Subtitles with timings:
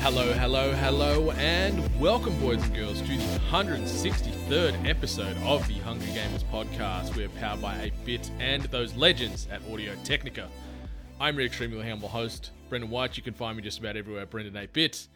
[0.00, 6.08] Hello, hello, hello, and welcome, boys and girls, to the 163rd episode of the Hungry
[6.08, 7.14] Gamers podcast.
[7.14, 10.48] We're powered by Atebit and those legends at Audio Technica.
[11.20, 13.18] I'm your extremely humble host, Brendan White.
[13.18, 15.06] You can find me just about everywhere, Brendan Atebit.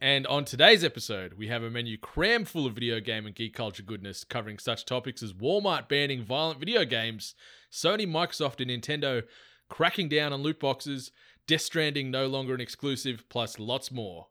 [0.00, 3.54] And on today's episode, we have a menu crammed full of video game and geek
[3.54, 7.34] culture goodness, covering such topics as Walmart banning violent video games,
[7.72, 9.24] Sony, Microsoft, and Nintendo
[9.68, 11.10] cracking down on loot boxes,
[11.48, 14.26] Death Stranding no longer an exclusive, plus lots more.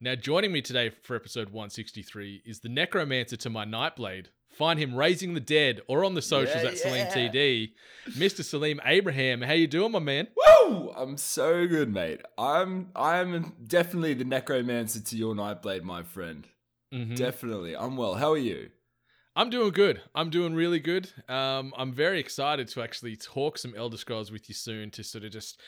[0.00, 4.26] Now, joining me today for episode 163 is the necromancer to my Nightblade.
[4.58, 7.14] Find him raising the dead or on the socials Yeah, at Salim yeah.
[7.30, 7.72] TD.
[8.14, 8.42] Mr.
[8.42, 10.26] Salim Abraham, how you doing, my man?
[10.36, 10.90] Woo!
[10.96, 12.20] I'm so good, mate.
[12.36, 16.48] I'm I'm definitely the necromancer to your nightblade, my friend.
[16.92, 17.14] Mhm.
[17.16, 17.76] Definitely.
[17.76, 18.14] I'm well.
[18.14, 18.70] How are you?
[19.36, 20.00] I'm doing good.
[20.14, 21.10] I'm doing really good.
[21.28, 25.24] Um, I'm very excited to actually talk some Elder Scrolls with you soon to sort
[25.24, 25.60] of just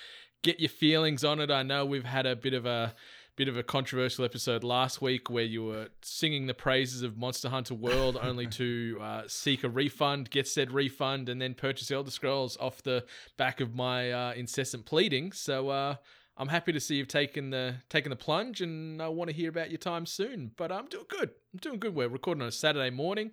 [0.43, 1.51] get your feelings on it.
[1.51, 2.95] I know we've had a bit of a
[3.39, 7.49] bit of a controversial episode last week where you were singing the praises of Monster
[7.49, 12.11] Hunter World only to uh, seek a refund, get said refund, and then purchase Elder
[12.11, 13.05] Scrolls off the
[13.37, 15.31] back of my uh, incessant pleading.
[15.31, 15.97] So uh,
[16.41, 19.49] I'm happy to see you've taken the taken the plunge, and I want to hear
[19.49, 20.53] about your time soon.
[20.57, 21.31] But I'm doing good.
[21.53, 21.97] I'm doing good.
[21.97, 23.33] We're recording on a Saturday morning.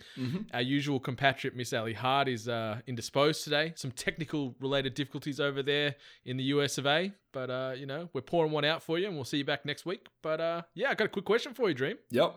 [0.56, 3.73] Our usual compatriot, Miss Ali Hart, is uh, indisposed today.
[3.75, 7.14] Some technical related difficulties over there in the US of A.
[7.31, 9.66] But, uh, you know, we're pouring one out for you and we'll see you back
[9.66, 10.08] next week.
[10.23, 11.97] But, uh, yeah, I got a quick question for you, Dream.
[12.09, 12.34] Yep.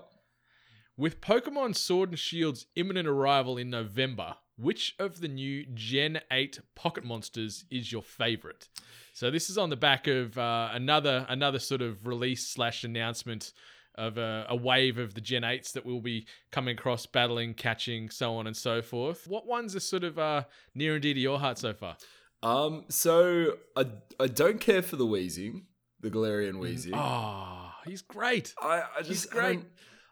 [0.99, 6.61] With Pokemon Sword and Shield's imminent arrival in November, which of the new Gen 8
[6.75, 8.69] Pocket Monsters is your favorite?
[9.13, 13.53] So this is on the back of uh, another another sort of release slash announcement
[13.95, 18.11] of a, a wave of the Gen 8s that we'll be coming across, battling, catching,
[18.11, 19.27] so on and so forth.
[19.27, 21.97] What ones are sort of uh, near and dear to your heart so far?
[22.43, 23.87] Um, so I
[24.21, 25.63] I don't care for the Weezing,
[26.01, 26.93] the Galarian Weezing.
[26.95, 28.55] Oh, he's great.
[28.63, 29.45] I, I just He's great.
[29.45, 29.67] I don't,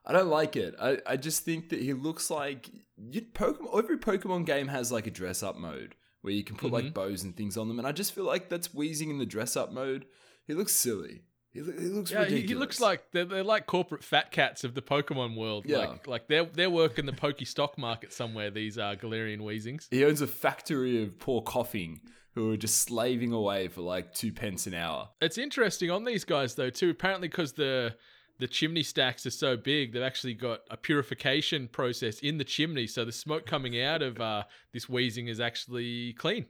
[0.06, 0.74] I don't like it.
[0.80, 2.68] I, I just think that he looks like
[2.98, 3.78] you Pokemon.
[3.78, 6.86] Every Pokemon game has like a dress up mode where you can put Mm-hmm.
[6.86, 9.26] like bows and things on them, and I just feel like that's Weezing in the
[9.26, 10.06] dress up mode.
[10.46, 11.22] He looks silly.
[11.52, 12.48] He, lo- he looks Yeah, ridiculous.
[12.48, 15.64] he looks like they're, they're like corporate fat cats of the Pokemon world.
[15.66, 15.78] Yeah.
[15.78, 18.50] Like like they're they're working the Poke stock market somewhere.
[18.50, 19.86] These uh, Galarian Weezings.
[19.90, 22.00] he owns a factory of poor Koffing
[22.34, 25.08] who are just slaving away for like two pence an hour.
[25.22, 26.90] It's interesting on these guys though too.
[26.90, 27.94] Apparently, because the
[28.38, 32.86] the chimney stacks are so big, they've actually got a purification process in the chimney,
[32.86, 36.46] so the smoke coming out of uh, this Weezing is actually clean.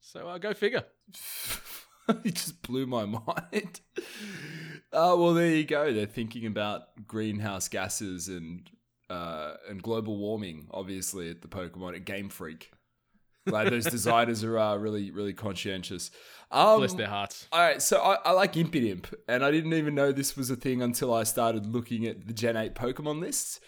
[0.00, 0.84] So uh, go figure.
[2.24, 3.80] it just blew my mind.
[4.92, 5.92] Oh well, there you go.
[5.92, 8.68] They're thinking about greenhouse gases and
[9.10, 12.72] uh, and global warming, obviously at the Pokemon at Game Freak.
[13.46, 16.10] Like those designers are uh, really really conscientious.
[16.50, 17.46] Um, Bless their hearts.
[17.52, 20.56] All right, so I, I like Impidimp, and I didn't even know this was a
[20.56, 23.60] thing until I started looking at the Gen 8 Pokemon lists.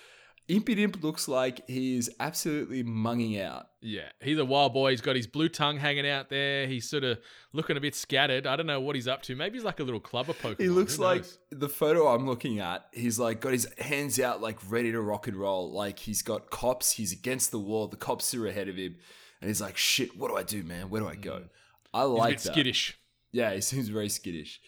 [0.50, 3.68] Impidimp looks like he is absolutely munging out.
[3.80, 4.90] Yeah, he's a wild boy.
[4.90, 6.66] He's got his blue tongue hanging out there.
[6.66, 7.20] He's sort of
[7.52, 8.48] looking a bit scattered.
[8.48, 9.36] I don't know what he's up to.
[9.36, 10.60] Maybe he's like a little clubber Pokemon.
[10.60, 12.86] He looks like the photo I'm looking at.
[12.92, 15.70] He's like got his hands out, like ready to rock and roll.
[15.70, 16.92] Like he's got cops.
[16.92, 17.86] He's against the wall.
[17.86, 18.96] The cops are ahead of him,
[19.40, 20.90] and he's like, "Shit, what do I do, man?
[20.90, 21.44] Where do I go?"
[21.92, 22.10] I Mm.
[22.12, 22.52] He's like a bit that.
[22.52, 22.98] skittish.
[23.32, 24.60] Yeah, he seems very skittish.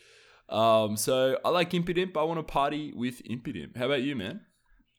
[0.49, 2.17] Um, so I like Impidimp.
[2.17, 3.77] I want to party with Impidimp.
[3.77, 4.41] How about you, man?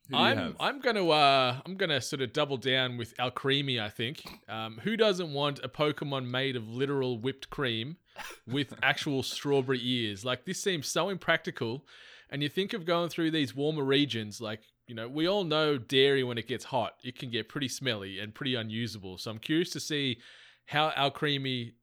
[0.10, 0.56] Who do you I'm have?
[0.60, 3.80] I'm gonna uh I'm gonna sort of double down with Alcremie.
[3.82, 4.24] I think.
[4.50, 7.98] Um, who doesn't want a Pokemon made of literal whipped cream
[8.46, 10.26] with actual strawberry ears?
[10.26, 11.86] Like this seems so impractical.
[12.30, 15.78] And you think of going through these warmer regions, like you know, we all know
[15.78, 19.18] dairy when it gets hot, it can get pretty smelly and pretty unusable.
[19.18, 20.18] So I'm curious to see
[20.66, 21.74] how Alcremie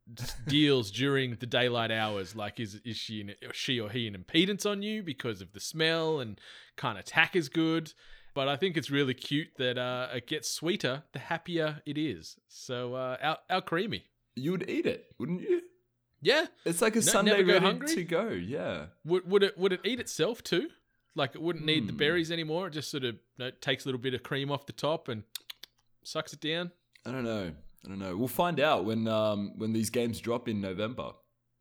[0.49, 2.35] deals during the daylight hours.
[2.35, 5.61] Like, is is she an, she or he an impedance on you because of the
[5.61, 6.41] smell and
[6.77, 7.93] can't attack as good?
[8.35, 12.37] But I think it's really cute that uh, it gets sweeter the happier it is.
[12.49, 14.03] So uh, Al- Alcremie,
[14.37, 15.63] you would eat it, wouldn't you?
[16.23, 16.47] yeah.
[16.65, 17.89] It's like a Ne- sundae ready hungry?
[17.95, 18.29] to go.
[18.29, 18.87] Yeah.
[19.05, 20.69] Would would it would it eat itself too?
[21.17, 21.99] Like it wouldn't need the Hmm.
[21.99, 22.69] berries anymore.
[22.69, 25.09] It just sort of you know, takes a little bit of cream off the top
[25.09, 25.25] and
[26.05, 26.71] sucks it down.
[27.05, 27.53] I don't know.
[27.85, 28.17] I don't know.
[28.17, 31.13] We'll find out when um when these games drop in November.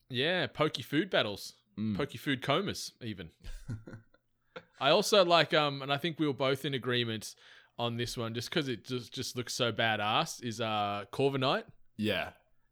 [0.10, 1.96] Yeah, pokey food battles, Mm.
[1.96, 3.30] pokey food comas, even.
[4.82, 7.36] I also like um, and I think we were both in agreement
[7.78, 10.44] on this one, just because it just just looks so badass.
[10.44, 11.64] Is uh Corviknight,
[11.98, 12.32] Yeah.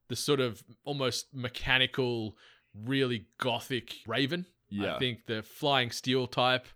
[0.10, 2.38] the sort of almost mechanical,
[2.74, 4.46] really gothic Raven.
[4.70, 4.96] Yeah.
[4.96, 6.68] I think the flying steel type.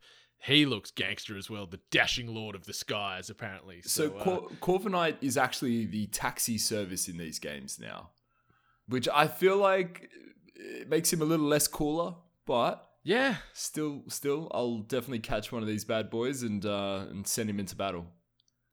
[0.44, 1.68] He looks gangster as well.
[1.68, 3.82] The dashing lord of the skies, apparently.
[3.84, 8.10] So, So, uh, Cor- Corviknight is actually the taxi service in these games now,
[8.88, 10.10] which I feel like
[10.56, 12.16] it makes him a little less cooler,
[12.46, 17.26] but yeah, still, still, I'll definitely catch one of these bad boys and uh, and
[17.28, 18.08] send him into battle.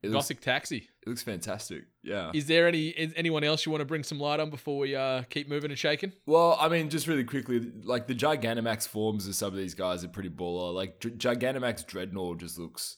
[0.02, 0.88] It looks, taxi.
[1.02, 1.84] it looks fantastic.
[2.04, 2.30] Yeah.
[2.32, 4.94] Is there any is anyone else you want to bring some light on before we
[4.94, 6.12] uh, keep moving and shaking?
[6.24, 10.04] Well, I mean, just really quickly, like the Gigantamax forms of some of these guys
[10.04, 10.72] are pretty baller.
[10.72, 12.96] Like G- Gigantamax Drednaw just looks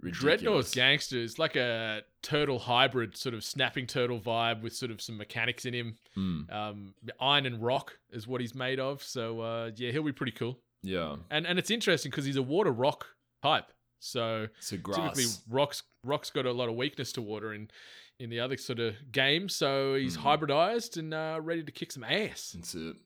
[0.00, 0.40] ridiculous.
[0.42, 5.00] Drednaw's gangster is like a turtle hybrid, sort of snapping turtle vibe with sort of
[5.00, 5.96] some mechanics in him.
[6.16, 9.02] Mm, Um, iron and rock is what he's made of.
[9.04, 10.58] So uh, yeah, he'll be pretty cool.
[10.82, 11.16] yeah.
[11.30, 13.06] And and it's interesting because he's a water rock
[13.42, 13.66] type.
[14.00, 17.70] So So typically rocks rocks got a lot of weakness to water in
[18.18, 20.22] in the other sort of game, So he's Mhm.
[20.22, 22.50] hybridized and uh, ready to kick some ass.
[22.56, 22.96] That's it.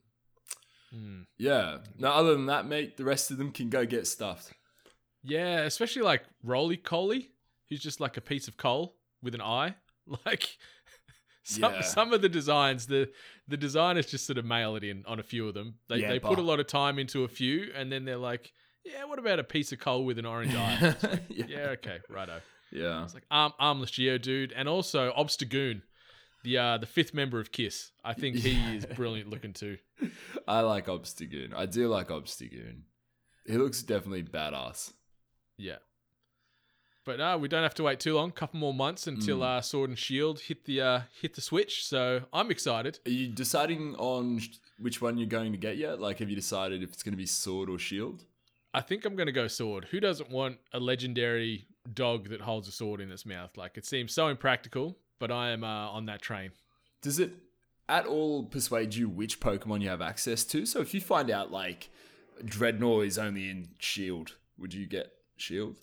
[0.94, 1.26] Mm.
[1.38, 1.78] Yeah.
[1.99, 4.52] Now, other than that, mate, the rest of them can go get stuffed.
[5.22, 7.28] Yeah, especially like Rolycoly,
[7.69, 9.75] who's just like a piece of coal with an eye.
[10.26, 10.58] Like
[11.44, 11.81] some Yeah.
[11.82, 13.12] some of the designs, the
[13.46, 15.78] the designers just sort of mail it in on a few of them.
[15.88, 18.52] They Yeah, they put a lot of time into a few, and then they're like,
[18.84, 20.94] "Yeah, what about a piece of coal with an orange eye?"
[21.28, 21.46] yeah.
[21.46, 22.40] yeah, okay, righto.
[22.72, 23.04] Yeah.
[23.04, 25.82] It's like arm, armless Geodude, and also Obstagoon,
[26.42, 27.92] the uh, the fifth member of Kiss.
[28.04, 28.72] I think he Yeah.
[28.76, 29.78] is brilliant looking too.
[30.48, 31.54] I like Obstagoon.
[31.54, 32.82] I do like Obstagoon.
[33.46, 34.92] He looks definitely badass.
[35.58, 35.76] Yeah.
[37.04, 38.30] But no, we don't have to wait too long.
[38.30, 39.42] Couple more months until Mm.
[39.58, 41.84] uh, Sword and Shield hit the uh, hit the Switch.
[41.84, 43.00] So I'm excited.
[43.06, 46.00] Are you deciding on sh- which one you're going to get yet?
[46.00, 48.25] Like, have you decided if it's going to be sword or shield?
[48.72, 49.86] I think I'm going to go Sword.
[49.90, 53.56] Who doesn't want a legendary dog that holds a sword in its mouth?
[53.56, 56.52] Like it seems so impractical, but I am uh, on that train.
[57.00, 57.32] Does it
[57.88, 60.67] at all persuade you which Pokemon you have access to?
[60.67, 61.90] So if you find out like
[62.44, 65.76] Drednaw is only in Shield, would you get Shield?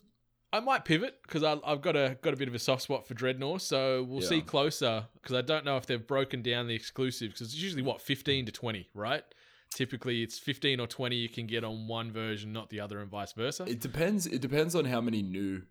[0.52, 3.14] I might pivot because I've got a got a bit of a soft spot for
[3.14, 5.06] Drednaw, so we'll see closer.
[5.22, 7.34] Because I don't know if they've broken down the exclusives.
[7.34, 9.24] Because it's usually what 15 to 20, right?
[9.72, 13.12] Typically, it's 15 or 20 you can get on one version, not the other, and
[13.12, 13.64] vice versa.
[13.68, 14.26] It depends.
[14.26, 15.62] It depends on how many new.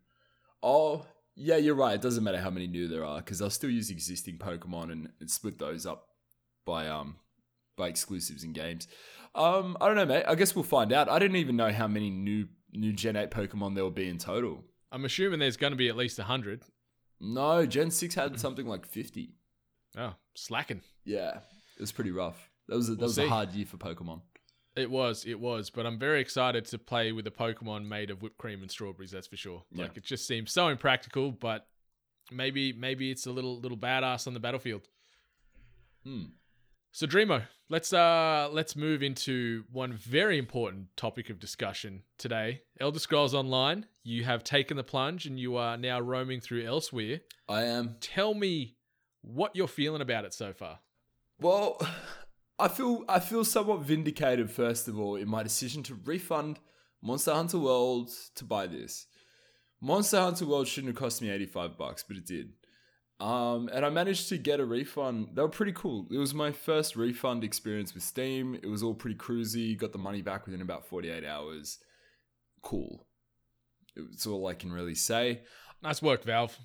[0.63, 1.07] Oh,
[1.37, 1.95] yeah, you're right.
[1.95, 5.09] It doesn't matter how many new there are because they'll still use existing Pokemon and,
[5.21, 6.09] and split those up
[6.67, 7.17] by um
[7.77, 8.89] by exclusives and games.
[9.35, 10.25] Um, I don't know, mate.
[10.27, 11.09] I guess we'll find out.
[11.09, 14.19] I didn't even know how many new new Gen Eight Pokemon there will be in
[14.19, 14.65] total.
[14.91, 16.63] I'm assuming there's going to be at least 100.
[17.21, 19.35] No, Gen Six had something like fifty.
[19.97, 20.83] Oh, slacking.
[21.05, 21.39] Yeah,
[21.77, 22.51] it was pretty rough.
[22.69, 24.21] That was a, that We'll was a hard year for Pokemon.
[24.79, 28.23] It was, it was, but I'm very excited to play with a Pokemon made of
[28.23, 29.11] whipped cream and strawberries.
[29.11, 29.65] That's for sure.
[29.73, 29.83] Yeah.
[29.83, 31.67] Like it just seems so impractical, but
[32.31, 34.89] maybe maybe it's a little little badass on the battlefield.
[36.05, 36.25] Hmm.
[36.93, 42.63] So Dreamo, let's uh let's move into one very important topic of discussion today.
[42.81, 43.87] Elder Scrolls Online.
[44.05, 47.21] You have taken the plunge and you are now roaming through Elsweyr.
[47.49, 47.97] I am.
[48.01, 48.77] Tell me
[49.23, 50.81] what you're feeling about it so far.
[51.41, 51.81] Well,
[52.59, 56.59] I feel I feel somewhat vindicated first of all in my decision to refund
[57.01, 59.07] Monster Hunter World to buy this.
[59.81, 62.53] Monster Hunter World shouldn't have cost me 85 bucks, but it did.
[63.21, 65.31] Um, and I managed to get a refund.
[65.35, 66.07] They were pretty cool.
[66.11, 68.57] It was my first refund experience with Steam.
[68.61, 69.77] It was all pretty cruisy.
[69.77, 71.79] Got the money back within about 48 hours.
[72.63, 73.07] Cool.
[73.97, 75.43] It's all I can really say.
[75.83, 76.57] Nice work, Valve.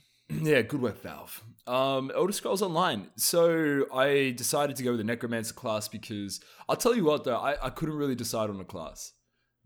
[0.41, 1.43] Yeah, good work, Valve.
[1.65, 3.07] Um, Elder Scrolls Online.
[3.15, 7.37] So I decided to go with the Necromancer class because I'll tell you what though,
[7.37, 9.13] I, I couldn't really decide on a class.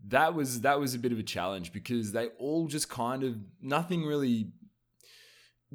[0.06, 3.36] That was that was a bit of a challenge because they all just kind of
[3.60, 4.52] nothing really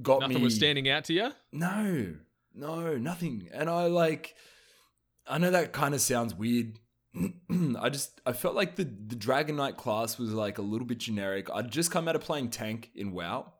[0.01, 0.33] got Nothing me.
[0.35, 1.31] Nothing was standing out to you.
[1.51, 2.15] No,
[2.53, 3.49] no, nothing.
[3.53, 4.35] And I like,
[5.27, 6.79] I know that kind of sounds weird.
[7.79, 10.99] I just, I felt like the, the Dragon Knight class was like a little bit
[10.99, 11.49] generic.
[11.53, 13.53] I'd just come out of playing tank in WoW.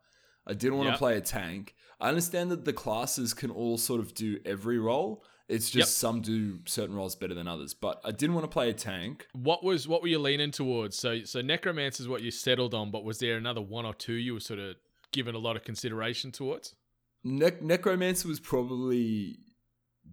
[0.46, 0.96] I didn't want Yep.
[0.96, 1.76] to play a tank.
[2.00, 5.24] I understand that the classes can all sort of do every role.
[5.48, 6.00] It's just Yep.
[6.02, 7.74] some do certain roles better than others.
[7.74, 9.28] But I didn't want to play a tank.
[9.34, 10.98] What was what were you leaning towards?
[10.98, 14.14] So so necromancer is what you settled on, but was there another one or two
[14.14, 14.76] you were sort of
[15.12, 16.76] given a lot of consideration towards?
[17.24, 19.38] Ne- Necromancer was probably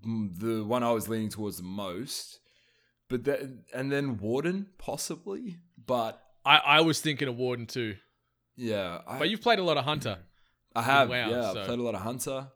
[0.02, 2.38] the one I was leaning towards the most.
[3.08, 5.56] But then, and then Warden possibly.
[5.84, 7.96] But I, I was thinking of Warden too,
[8.60, 10.18] yeah, I, but you've played a lot of Hunter.
[10.74, 12.48] I have WoW, yeah, so- I've played a lot of Hunter.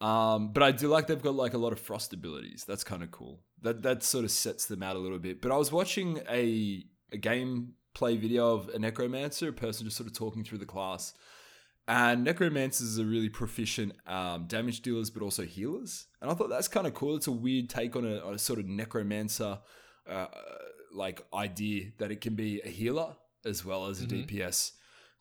[0.00, 2.64] Um, but I do like they've got like a lot of frost abilities.
[2.66, 3.40] That's kind of cool.
[3.60, 5.42] That that sort of sets them out a little bit.
[5.42, 9.98] But I was watching a a game play video of a necromancer, a person just
[9.98, 11.12] sort of talking through the class.
[11.86, 16.06] And necromancers are really proficient um, damage dealers, but also healers.
[16.22, 17.16] And I thought that's kind of cool.
[17.16, 19.58] It's a weird take on a, on a sort of necromancer
[20.08, 20.26] uh,
[20.94, 24.72] like idea that it can be a healer as well as a DPS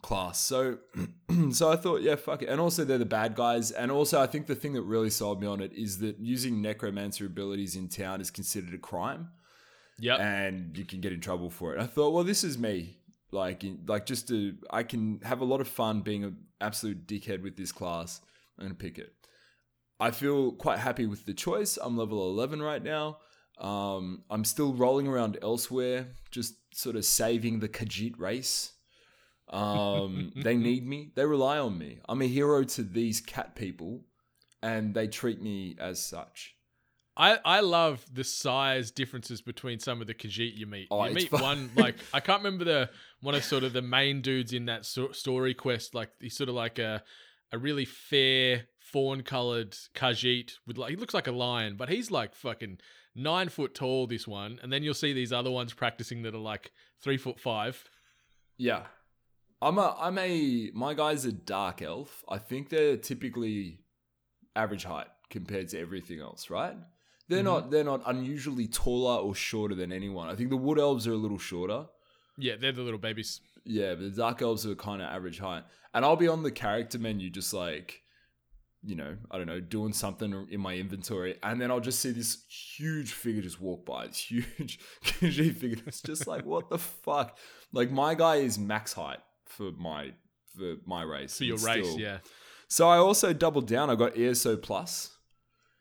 [0.01, 0.39] class.
[0.39, 0.77] So,
[1.51, 2.49] so I thought, yeah, fuck it.
[2.49, 3.71] And also, they're the bad guys.
[3.71, 6.61] And also, I think the thing that really sold me on it is that using
[6.61, 9.29] necromancer abilities in town is considered a crime
[9.99, 11.81] Yeah, and you can get in trouble for it.
[11.81, 12.97] I thought, well, this is me.
[13.31, 17.05] Like, in- like just to, I can have a lot of fun being an absolute
[17.05, 18.21] dickhead with this class.
[18.57, 19.13] I'm gonna pick it.
[19.99, 21.77] I feel quite happy with the choice.
[21.81, 23.17] I'm level 11 right now.
[23.59, 28.71] Um, I'm still rolling around Elsweyr, just sort of saving the Khajiit race.
[29.49, 31.11] Um, they need me.
[31.15, 31.99] They rely on me.
[32.07, 34.01] I'm a hero to these cat people,
[34.61, 36.55] and they treat me as such.
[37.17, 40.87] I, I love the size differences between some of the Khajiit you meet.
[40.89, 42.89] Oh, you meet fu- one like I can't remember the
[43.21, 45.93] one of sort of the main dudes in that so- story quest.
[45.93, 47.03] Like he's sort of like a
[47.51, 52.09] a really fair fawn colored Khajiit with like he looks like a lion, but he's
[52.09, 52.79] like fucking
[53.15, 54.07] nine foot tall.
[54.07, 57.37] This one, and then you'll see these other ones practicing that are like three foot
[57.39, 57.83] five.
[58.57, 58.83] Yeah.
[59.61, 62.23] I'm a I'm a my guy's a dark elf.
[62.29, 63.79] I think they're typically
[64.55, 66.75] average height compared to everything else, right?
[67.27, 67.71] They're not mm-hmm.
[67.71, 70.29] they're not unusually taller or shorter than anyone.
[70.29, 71.85] I think the wood elves are a little shorter.
[72.37, 73.41] Yeah, they're the little babies.
[73.65, 75.63] Yeah, but the dark elves are kind of average height.
[75.93, 78.01] And I'll be on the character menu just like
[78.81, 82.11] you know, I don't know, doing something in my inventory, and then I'll just see
[82.11, 84.07] this huge figure just walk by.
[84.07, 85.83] This huge Khajiit figure.
[85.85, 87.37] It's just like, what the fuck?
[87.73, 90.13] Like my guy is max height for my
[90.57, 91.37] for my race.
[91.37, 92.19] For your race, still- yeah.
[92.67, 93.89] So I also doubled down.
[93.89, 95.17] I got ESO plus.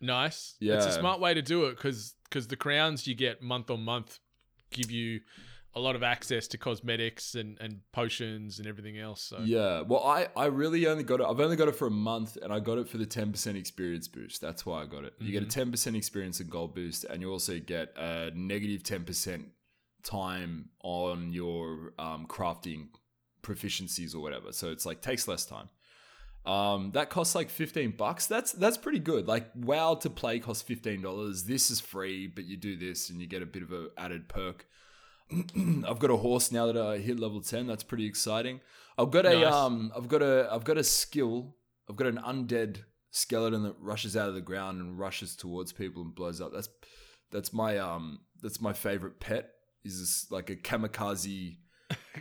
[0.00, 0.54] Nice.
[0.60, 0.76] Yeah.
[0.76, 3.82] It's a smart way to do it because because the crowns you get month on
[3.84, 4.18] month
[4.70, 5.20] give you
[5.75, 9.22] a lot of access to cosmetics and, and potions and everything else.
[9.22, 9.82] So Yeah.
[9.82, 11.26] Well, I I really only got it.
[11.28, 13.56] I've only got it for a month, and I got it for the ten percent
[13.58, 14.40] experience boost.
[14.40, 15.14] That's why I got it.
[15.18, 18.82] You get a ten percent experience and gold boost, and you also get a negative
[18.82, 19.48] ten percent
[20.04, 22.88] time on your um, crafting
[23.42, 24.52] proficiencies or whatever.
[24.52, 25.68] So it's like takes less time.
[26.47, 28.26] Um, that costs like fifteen bucks.
[28.26, 29.26] That's that's pretty good.
[29.28, 31.45] Like WoW to play costs fifteen dollars.
[31.45, 34.28] This is free, but you do this and you get a bit of a added
[34.28, 34.66] perk.
[35.30, 37.66] I've got a horse now that I hit level ten.
[37.66, 38.61] That's pretty exciting.
[38.97, 39.52] I've got a Nice.
[39.52, 41.54] um, I've got a I've got a skill.
[41.88, 42.78] I've got an undead
[43.11, 46.52] skeleton that rushes out of the ground and rushes towards people and blows up.
[46.52, 46.68] That's
[47.30, 49.50] that's my um that's my favorite pet.
[49.85, 51.59] Is this like a kamikaze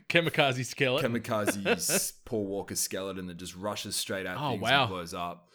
[0.09, 1.13] kamikaze skeleton.
[1.13, 4.81] kamikaze Paul Walker skeleton that just rushes straight at Oh, things wow.
[4.83, 5.49] and blows up.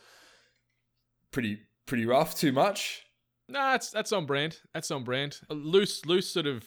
[1.31, 2.35] Pretty pretty rough.
[2.37, 3.03] Too much.
[3.49, 4.59] Nah, that's that's on brand.
[4.75, 5.41] That's on brand.
[5.51, 6.65] A loose, loose sort of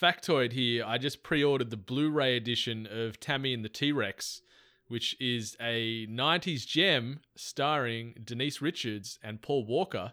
[0.00, 0.84] factoid here.
[0.86, 4.42] I just pre-ordered the Blu-ray edition of Tammy and the T-Rex,
[4.88, 10.12] which is a '90s gem starring Denise Richards and Paul Walker.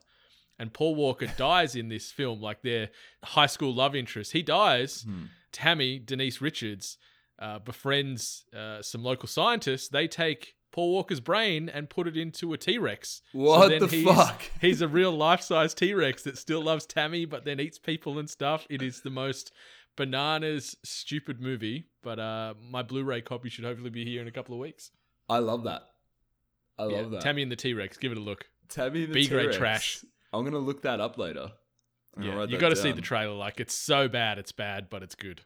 [0.60, 2.90] And Paul Walker dies in this film, like their
[3.24, 4.32] high school love interest.
[4.32, 5.04] He dies.
[5.04, 5.26] Hmm.
[5.58, 7.00] Tammy, Denise Richards,
[7.40, 9.88] uh, befriends uh, some local scientists.
[9.88, 13.22] They take Paul Walker's brain and put it into a T Rex.
[13.32, 14.44] What the he's, fuck?
[14.62, 18.20] He's a real life size T Rex that still loves Tammy, but then eats people
[18.20, 18.68] and stuff.
[18.70, 19.52] It is the most
[19.96, 21.88] bananas, stupid movie.
[22.04, 24.92] But uh, my Blu ray copy should hopefully be here in a couple of weeks.
[25.28, 25.82] I love that.
[26.78, 27.22] I Yeah, love that.
[27.22, 27.98] Tammy and the T Rex.
[27.98, 28.46] Give it a look.
[28.70, 29.58] Tabby the B-grade T-Rex.
[29.58, 30.06] trash.
[30.32, 31.50] I'm gonna look that up later.
[32.20, 33.36] Yeah, you got to see the trailer.
[33.36, 35.42] Like it's so bad, it's bad, but it's good.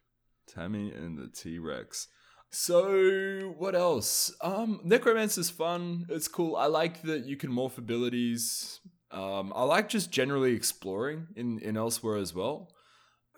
[0.48, 2.08] Tammy and the T Rex.
[2.50, 4.34] So what else?
[4.42, 6.06] Um, Necromancer's fun.
[6.10, 6.58] It's cool.
[6.58, 8.82] I like that you can morph abilities.
[9.10, 12.70] Um, I like just generally exploring in in Elsweyr as well.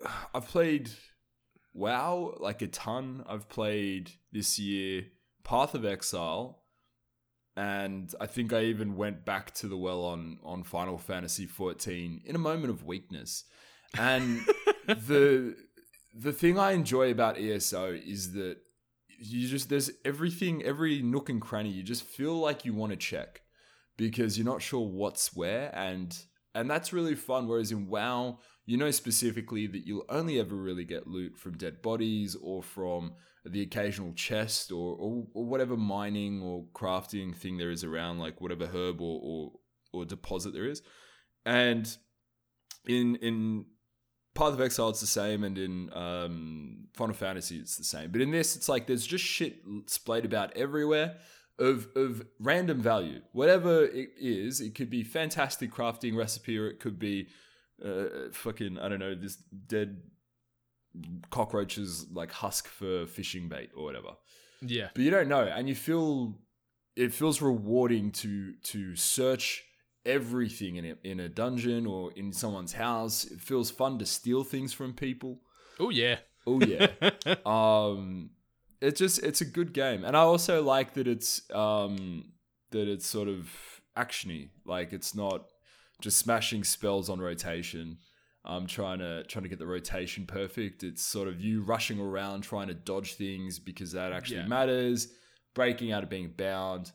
[0.34, 0.90] I've played
[1.72, 3.24] WoW like a ton.
[3.28, 5.04] I've played this year
[5.44, 6.63] Path of Exile,
[7.56, 12.22] and I think I even went back to the well on on Final Fantasy 14
[12.24, 13.44] in a moment of weakness.
[13.96, 14.40] And
[14.86, 15.56] the
[16.14, 18.58] the thing I enjoy about ESO is that
[19.18, 21.70] you just there's everything, every nook and cranny.
[21.70, 23.42] You just feel like you want to check
[23.96, 26.16] because you're not sure what's where, and
[26.54, 27.46] and that's really fun.
[27.46, 31.82] Whereas in WoW, you know specifically that you'll only ever really get loot from dead
[31.82, 37.70] bodies or from the occasional chest or, or, or whatever mining or crafting thing there
[37.70, 39.52] is around, like whatever herb or, or
[39.92, 40.82] or deposit there is.
[41.44, 41.96] And
[42.86, 43.66] in in
[44.34, 48.10] Path of Exile, it's the same, and in um, Final Fantasy, it's the same.
[48.10, 51.16] But in this, it's like there's just shit splayed about everywhere
[51.58, 53.20] of of random value.
[53.32, 57.28] Whatever it is, it could be fantastic crafting recipe, or it could be
[57.84, 60.02] uh, fucking I don't know this dead
[61.30, 64.10] cockroaches like husk for fishing bait or whatever.
[64.60, 64.88] Yeah.
[64.94, 66.38] But you don't know, and you feel
[66.96, 69.64] it feels rewarding to to search
[70.06, 73.24] everything in a, in a dungeon or in someone's house.
[73.24, 75.40] It feels fun to steal things from people.
[75.80, 76.18] Oh yeah.
[76.46, 76.88] Oh yeah.
[77.46, 78.30] um
[78.80, 80.04] it's just it's a good game.
[80.04, 82.32] And I also like that it's um
[82.70, 83.48] that it's sort of
[83.96, 84.50] actiony.
[84.64, 85.46] Like it's not
[86.00, 87.98] just smashing spells on rotation.
[88.44, 90.82] I'm trying to trying to get the rotation perfect.
[90.82, 94.46] It's sort of you rushing around trying to dodge things because that actually Yeah.
[94.48, 95.08] matters,
[95.54, 96.92] breaking out of being bound,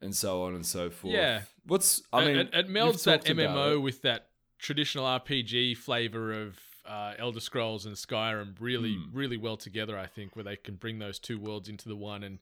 [0.00, 1.14] and so on and so forth.
[1.14, 1.42] Yeah.
[1.64, 4.28] What's I mean it, it melds that MMO with that
[4.58, 9.10] traditional RPG flavor of uh, Elder Scrolls and Skyrim really, Hmm.
[9.12, 9.98] really well together.
[9.98, 12.38] I think where they can bring those two worlds into the one and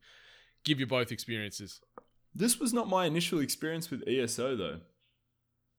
[0.64, 1.80] give you both experiences.
[2.34, 4.80] This was not my initial experience with ESO though.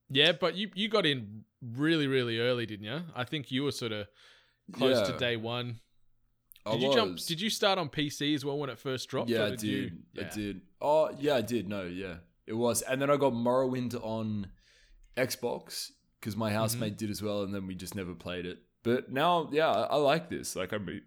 [0.09, 1.43] Yeah, but you you got in
[1.75, 3.01] really, really early, didn't you?
[3.15, 4.07] I think you were sort of
[4.73, 5.79] close to day one.
[6.65, 7.19] I Did you jump?
[7.19, 9.29] Did you start on PC as well when it first dropped?
[9.29, 9.63] Yeah, or I did.
[9.63, 10.29] you- I yeah.
[10.29, 10.61] did.
[10.81, 11.67] Oh, yeah, I did.
[11.69, 12.15] No, yeah,
[12.47, 12.81] it was.
[12.81, 14.47] And then I got Morrowind on
[15.15, 16.97] Xbox because my housemate Mm-hmm.
[16.97, 18.59] did as well, and then we just never played it.
[18.83, 20.55] But now, yeah, I, I like this.
[20.55, 20.85] Like, I'm.
[20.85, 21.01] re-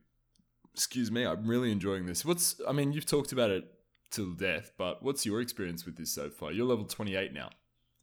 [0.75, 2.25] Excuse me, I'm really enjoying this.
[2.25, 2.61] What's?
[2.69, 3.65] I mean, you've talked about it
[4.13, 6.53] till death, but what's your experience with this so far?
[6.53, 7.51] You're level 28 now.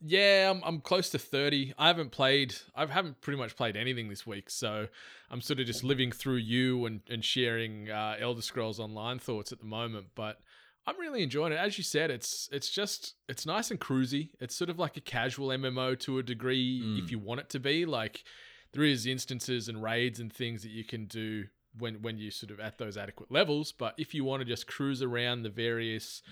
[0.00, 1.74] Yeah, I'm, I'm close to 30.
[1.78, 4.50] I haven't played, I haven't pretty much played anything this week.
[4.50, 4.88] So
[5.30, 9.52] I'm sort of just living through you and, and sharing uh, Elder Scrolls Online thoughts
[9.52, 10.08] at the moment.
[10.14, 10.38] But
[10.86, 11.58] I'm really enjoying it.
[11.58, 14.30] As you said, it's it's just, it's nice and cruisy.
[14.38, 17.58] It's sort of like a casual MMO to a degree if you want it to
[17.60, 17.86] be.
[17.86, 18.22] Like
[18.72, 21.46] there is instances and raids and things that you can do
[21.78, 23.72] when when you sort of at those adequate levels.
[23.72, 26.22] But if you want to just cruise around the various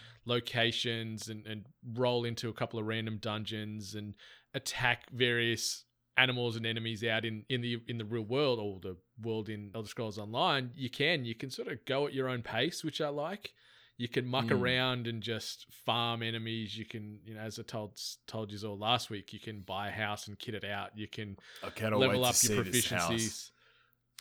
[0.45, 4.15] locations and, and roll into a couple of random dungeons and
[4.55, 5.85] attack various
[6.17, 9.71] animals and enemies out in, in the in the real world or the world in
[9.75, 11.25] Elder Scrolls Online, you can.
[11.25, 13.53] You can sort of go at your own pace, which I like.
[13.97, 14.61] You can muck Mm.
[14.61, 16.77] around and just farm enemies.
[16.77, 19.89] You can, you know, as I told told you all last week, you can buy
[19.89, 20.91] a house and kit it out.
[20.97, 21.37] You can
[22.01, 23.11] level up your see this house.
[23.13, 23.51] proficiencies.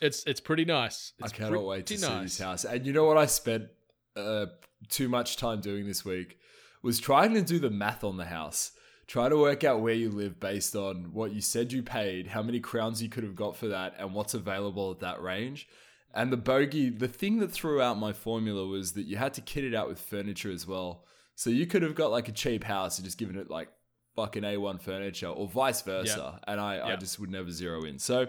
[0.02, 1.12] It's it's pretty nice.
[1.18, 2.22] It's I cannot wait to pretty see nice.
[2.22, 2.64] this house.
[2.64, 3.68] And you know what I spent
[4.16, 4.46] uh,
[4.88, 6.38] too much time doing this week
[6.82, 8.72] was trying to do the math on the house.
[9.06, 12.42] Try to work out where you live based on what you said you paid, how
[12.42, 15.68] many crowns you could have got for that, and what's available at that range.
[16.14, 19.40] And the bogey, the thing that threw out my formula was that you had to
[19.40, 21.04] kit it out with furniture as well.
[21.34, 23.68] So you could have got like a cheap house and just given it like
[24.14, 26.40] fucking A1 furniture or vice versa.
[26.46, 27.98] And I, I just would never zero in.
[27.98, 28.28] So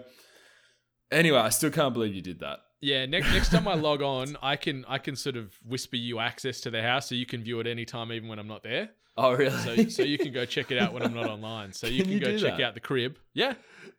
[1.10, 2.60] anyway, I still can't believe you did that.
[2.80, 6.18] Yeah, next next time I log on, I can I can sort of whisper you
[6.20, 8.90] access to the house so you can view it anytime even when I'm not there.
[9.16, 9.50] Oh, really?
[9.50, 11.72] So so you can go check it out when I'm not online.
[11.72, 12.64] So you Can can, you go check that?
[12.64, 13.18] out the crib.
[13.32, 13.54] Yeah.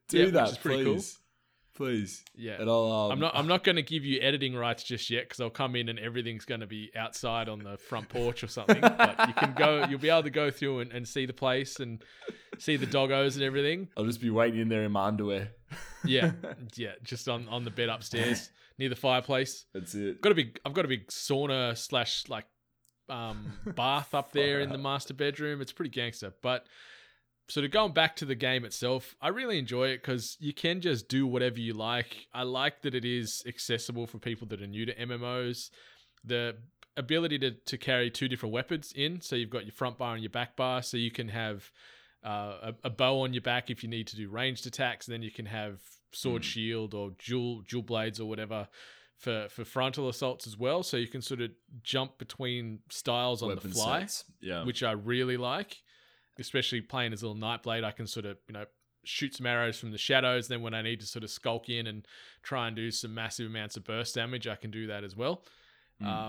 [0.09, 1.13] do yeah, that, pretty please.
[1.13, 1.23] cool.
[1.87, 2.23] Please.
[2.35, 2.59] Yeah.
[2.59, 5.25] And I'll, um, I'm not I'm not going to give you editing rights just yet
[5.25, 8.47] because I'll come in and everything's going to be outside on the front porch or
[8.47, 8.81] something.
[8.81, 11.79] but you can go you'll be able to go through and, and see the place
[11.79, 12.03] and
[12.59, 13.89] see the doggos and everything.
[13.97, 15.49] I'll just be waiting in there in my underwear.
[16.07, 16.31] Yeah.
[16.75, 19.65] yeah, just on on the bed upstairs near the fireplace.
[19.73, 20.21] That's it.
[20.21, 22.45] got a big I've got a big sauna slash like
[23.09, 25.61] um bath up there in the master bedroom.
[25.61, 26.33] It's pretty gangster.
[26.41, 26.65] But
[27.49, 30.81] sort of going back to the game itself, I really enjoy it because you can
[30.81, 32.27] just do whatever you like.
[32.33, 35.69] I like that it is accessible for people that are new to MMOs.
[36.23, 36.57] The
[36.97, 40.23] ability to, to carry two different weapons in, so you've got your front bar and
[40.23, 41.71] your back bar, so you can have
[42.25, 45.07] uh, a, a bow on your back if you need to do ranged attacks.
[45.07, 45.79] And then you can have
[46.11, 48.67] sword shield or dual dual blades or whatever
[49.17, 50.83] for for frontal assaults as well.
[50.83, 51.51] So you can sort of
[51.83, 54.07] jump between styles on Weapon the fly.
[54.41, 54.63] Yeah.
[54.63, 55.77] which I really like.
[56.39, 58.65] Especially playing as a little nightblade, I can sort of you know
[59.03, 60.47] shoot some arrows from the shadows.
[60.47, 62.07] Then when I need to sort of skulk in and
[62.43, 65.43] try and do some massive amounts of burst damage, I can do that as well.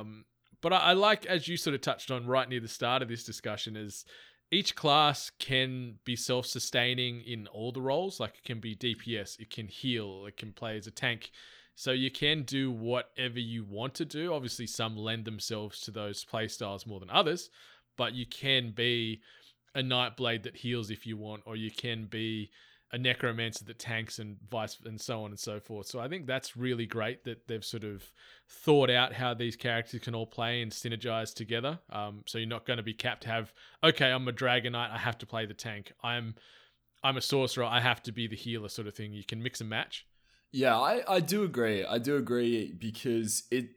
[0.01, 0.25] Um,
[0.63, 3.09] but I, I like, as you sort of touched on right near the start of
[3.09, 4.07] this discussion, is
[4.51, 8.19] each class can be self-sustaining in all the roles.
[8.19, 11.31] Like it can be DPS, it can heal, it can play as a tank.
[11.75, 14.33] So you can do whatever you want to do.
[14.33, 17.51] Obviously, some lend themselves to those playstyles more than others,
[17.97, 19.21] but you can be
[19.75, 22.51] a Nightblade that heals if you want, or you can be
[22.93, 25.87] a necromancer that tanks and vice and so on and so forth.
[25.87, 28.03] So I think that's really great that they've sort of
[28.49, 31.79] thought out how these characters can all play and synergize together.
[31.91, 33.53] Um, so you're not going to be capped to have
[33.85, 35.93] okay, I'm a dragon knight, I have to play the tank.
[36.03, 36.35] I'm
[37.03, 39.13] I'm a sorcerer, I have to be the healer sort of thing.
[39.13, 40.07] You can mix and match.
[40.51, 41.85] Yeah, I, I do agree.
[41.85, 43.69] I do agree because it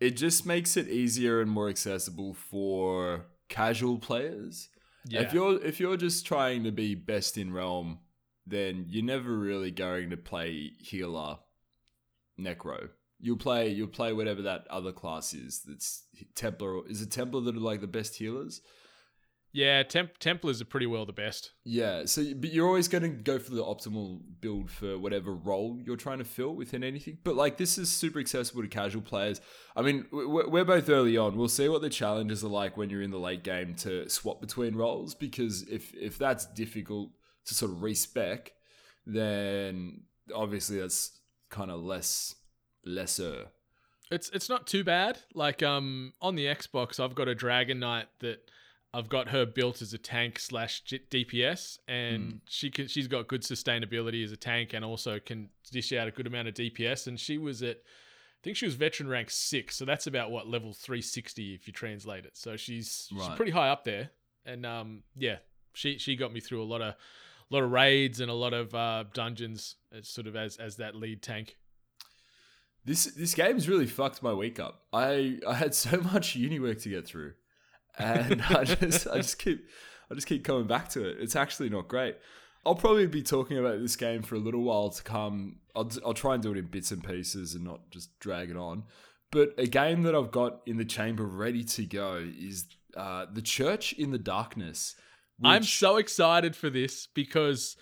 [0.00, 4.68] it just makes it easier and more accessible for casual players.
[5.06, 5.20] Yeah.
[5.20, 7.98] If you're if you're just trying to be best in realm,
[8.46, 11.38] then you're never really going to play healer
[12.38, 12.90] Necro.
[13.20, 15.62] You'll play you'll play whatever that other class is.
[15.66, 16.86] That's Templar.
[16.88, 18.60] Is it Templar that are like the best healers?
[19.54, 21.52] Yeah, Temp- Templars are pretty well the best.
[21.62, 22.06] Yeah.
[22.06, 25.96] So, but you're always going to go for the optimal build for whatever role you're
[25.96, 27.18] trying to fill within anything.
[27.22, 29.42] But like this is super accessible to casual players.
[29.76, 31.36] I mean, we're, we're both early on.
[31.36, 34.40] We'll see what the challenges are like when you're in the late game to swap
[34.40, 35.14] between roles.
[35.14, 37.10] Because if if that's difficult
[37.46, 38.52] to sort of respec,
[39.06, 40.02] then
[40.34, 41.18] obviously that's
[41.50, 42.36] kind of less
[42.84, 43.46] lesser.
[44.10, 45.18] It's it's not too bad.
[45.34, 48.50] Like um on the Xbox, I've got a Dragon Knight that
[48.94, 53.42] I've got her built as a tank slash DPS, and she can she's got good
[53.42, 57.06] sustainability as a tank, and also can dish out a good amount of DPS.
[57.06, 60.46] And she was at, I think she was veteran rank six, so that's about what
[60.46, 62.36] level three sixty if you translate it.
[62.36, 64.10] So she's she's pretty high up there,
[64.44, 65.36] and um yeah,
[65.72, 66.94] she she got me through a lot of
[67.52, 70.94] lot of raids and a lot of uh, dungeons, as sort of as as that
[70.94, 71.56] lead tank.
[72.84, 74.82] This this game's really fucked my week up.
[74.92, 77.34] I I had so much uni work to get through,
[77.98, 79.64] and I just I just keep
[80.10, 81.18] I just keep coming back to it.
[81.20, 82.16] It's actually not great.
[82.64, 85.56] I'll probably be talking about this game for a little while to come.
[85.74, 88.56] I'll I'll try and do it in bits and pieces and not just drag it
[88.56, 88.84] on.
[89.30, 93.40] But a game that I've got in the chamber ready to go is uh, the
[93.40, 94.94] Church in the Darkness.
[95.44, 97.76] I'm so excited for this because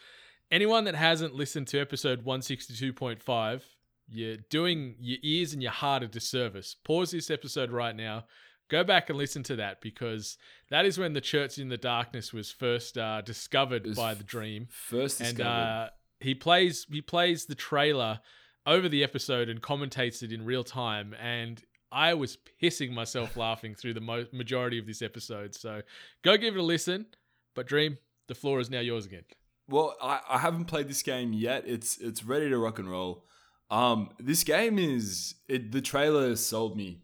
[0.50, 3.62] anyone that hasn't listened to episode 162.5,
[4.08, 6.74] you're doing your ears and your heart a disservice.
[6.84, 8.24] Pause this episode right now.
[8.68, 10.38] Go back and listen to that because
[10.70, 14.22] that is when the Church in the Darkness was first uh, discovered was by the
[14.24, 15.50] Dream, first and discovered.
[15.50, 15.88] uh,
[16.20, 18.20] he plays he plays the trailer
[18.66, 21.14] over the episode and commentates it in real time.
[21.20, 25.54] And I was pissing myself laughing through the mo- majority of this episode.
[25.56, 25.82] So
[26.22, 27.06] go give it a listen.
[27.54, 29.24] But Dream, the floor is now yours again.
[29.68, 31.64] Well, I, I haven't played this game yet.
[31.66, 33.24] It's it's ready to rock and roll.
[33.70, 37.02] Um, this game is it, the trailer sold me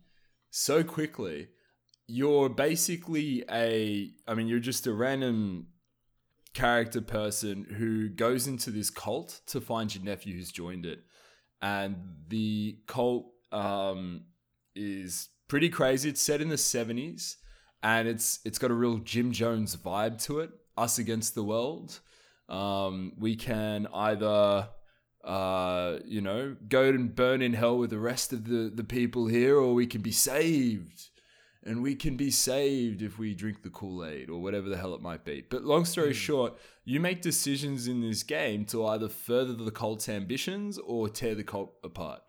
[0.51, 1.49] so quickly.
[2.09, 5.69] You're basically a, I mean, you're just a random
[6.55, 11.01] character person who goes into this cult to find your nephew who's joined it,
[11.63, 11.97] and
[12.29, 14.25] the cult um,
[14.75, 16.09] is pretty crazy.
[16.09, 17.37] It's set in the '70s,
[17.83, 20.51] and it's it's got a real Jim Jones vibe to it.
[20.77, 22.01] Us against the world.
[22.49, 24.69] Um, we can either,
[25.25, 29.27] uh, you know, go and burn in hell with the rest of the the people
[29.27, 31.11] here, or we can be saved.
[31.65, 34.95] And we can be saved if we drink the Kool Aid or whatever the hell
[34.95, 35.45] it might be.
[35.51, 40.09] But long story short, you make decisions in this game to either further the cult's
[40.09, 42.23] ambitions or tear the cult apart.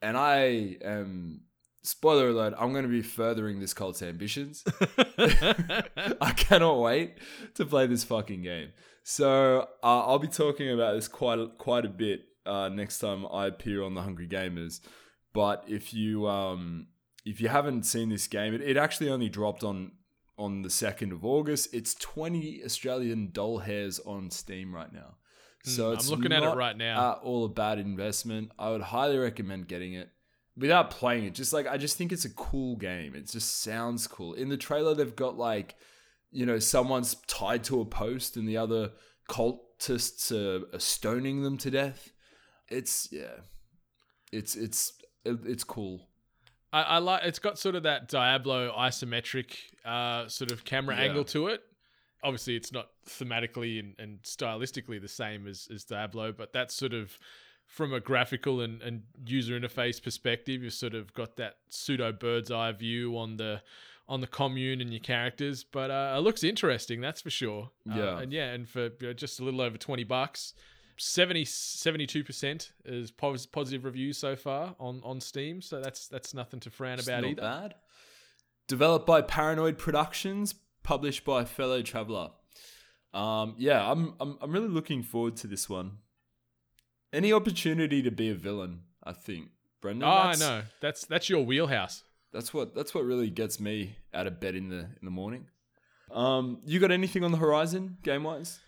[0.00, 1.42] And I am,
[1.84, 4.64] spoiler alert, I'm going to be furthering this cult's ambitions.
[5.18, 7.18] I cannot wait
[7.54, 8.70] to play this fucking game.
[9.04, 13.26] So uh, I'll be talking about this quite a, quite a bit uh, next time
[13.30, 14.80] I appear on the Hungry Gamers.
[15.32, 16.88] But if you um,
[17.24, 19.92] if you haven't seen this game, it, it actually only dropped on
[20.38, 21.74] on the second of August.
[21.74, 25.16] It's twenty Australian doll hairs on Steam right now.
[25.64, 27.14] So Hmm, I'm it's looking at it right now.
[27.22, 28.52] All a bad investment.
[28.58, 30.10] I would highly recommend getting it
[30.56, 31.34] without playing it.
[31.34, 33.14] Just like I just think it's a cool game.
[33.14, 34.34] It just sounds cool.
[34.34, 35.74] In the trailer, they've got like
[36.30, 38.90] you know someone's tied to a post and the other
[39.28, 42.12] cultists are, are stoning them to death.
[42.68, 43.40] It's yeah,
[44.32, 44.92] it's it's
[45.24, 46.08] it's cool.
[46.72, 51.02] I, I like it's got sort of that Diablo isometric uh, sort of camera Yeah.
[51.04, 51.62] angle to it.
[52.22, 56.94] Obviously, it's not thematically and, and stylistically the same as, as Diablo, but that's sort
[56.94, 57.18] of
[57.74, 62.50] from a graphical and, and user interface perspective, you've sort of got that pseudo bird's
[62.50, 63.62] eye view on the
[64.06, 65.64] on the commune and your characters.
[65.64, 67.70] But uh, it looks interesting, that's for sure.
[67.90, 68.18] Uh, Yeah.
[68.20, 70.54] and yeah, and for you know, just a little over twenty bucks.
[70.96, 76.60] 70 72% is pos- positive reviews so far on, on Steam, so that's that's nothing
[76.60, 77.42] to frown It's about not either.
[77.42, 77.74] bad.
[78.68, 82.28] Developed by Paranoid Productions, published by Fellow Traveler.
[83.12, 85.98] Um, yeah, I'm, I'm I'm really looking forward to this one.
[87.14, 89.50] Any opportunity to be a villain, I think,
[89.80, 90.08] Brendan.
[90.08, 90.62] Oh, I know.
[90.80, 92.02] That's that's your wheelhouse.
[92.32, 95.46] That's what that's what really gets me out of bed in the in the morning.
[96.10, 98.58] Um, you got anything on the horizon, game wise?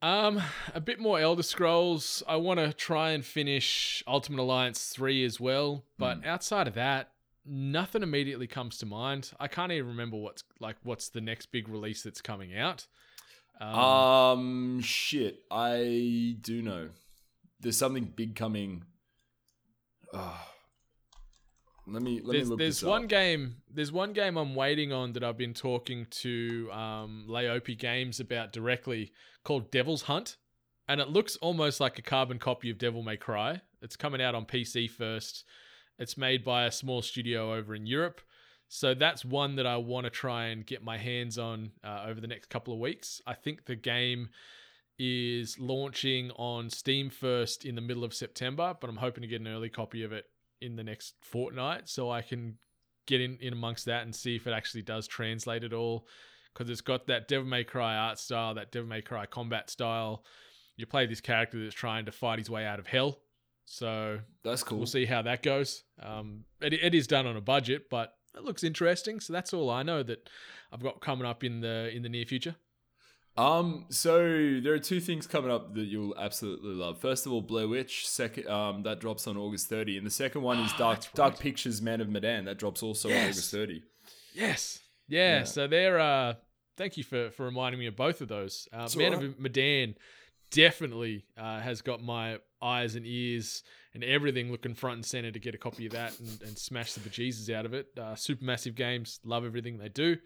[0.00, 0.40] Um,
[0.74, 2.22] a bit more Elder Scrolls.
[2.28, 7.10] I want to try and finish Ultimate Alliance 3 as well, but outside of that,
[7.44, 9.32] nothing immediately comes to mind.
[9.40, 12.86] I can't even remember what's like what's the next big release that's coming out.
[13.60, 16.90] Um, Um, shit, I do know.
[17.60, 18.84] There's something big coming.
[20.12, 20.40] Oh.
[21.86, 23.08] Let me let there's me look there's this one up.
[23.08, 28.20] game there's one game I'm waiting on that I've been talking to um Layopi Games
[28.20, 30.36] about directly called Devil's Hunt
[30.86, 34.34] and it looks almost like a carbon copy of Devil May Cry It's coming out
[34.34, 35.44] on PC first.
[35.98, 38.20] It's made by a small studio over in Europe.
[38.68, 42.20] So that's one that I want to try and get my hands on uh, over
[42.20, 43.22] the next couple of weeks.
[43.26, 44.28] I think the game
[44.98, 49.40] is launching on Steam first in the middle of September, but I'm hoping to get
[49.40, 50.24] an early copy of it
[50.60, 52.58] in the next fortnight so I can
[53.06, 56.06] get in, in amongst that and see if it actually does translate at all.
[56.52, 60.24] Because it's got that Devil May Cry art style, that Devil May Cry combat style.
[60.76, 63.18] You play this character that's trying to fight his way out of hell.
[63.64, 64.78] So That's cool.
[64.78, 65.84] we'll see how that goes.
[66.02, 69.20] Um, it, it is done on a budget, but it looks interesting.
[69.20, 70.28] So that's all I know that
[70.72, 72.56] I've got coming up in the in the near future.
[73.38, 74.18] Um, so
[74.62, 76.98] there are two things coming up that you'll absolutely love.
[76.98, 80.42] First of all, Blair Witch, second um that drops on August 30, and the second
[80.42, 81.38] one is Dark Ah, that's Dark.
[81.38, 82.46] Pictures Man of Medan.
[82.46, 83.30] That drops also on Yes.
[83.36, 83.82] August 30.
[84.34, 84.80] Yes.
[85.08, 85.38] Yeah.
[85.38, 85.44] Yeah.
[85.44, 86.34] So they're uh
[86.76, 88.68] thank you for for reminding me of both of those.
[88.72, 89.28] Uh, Man alright.
[89.30, 89.94] of Medan
[90.50, 93.62] definitely uh, has got my eyes and ears
[93.94, 96.94] and everything looking front and center to get a copy of that and, and smash
[96.94, 97.86] the bejesus out of it.
[97.96, 100.16] Uh, supermassive games, love everything they do.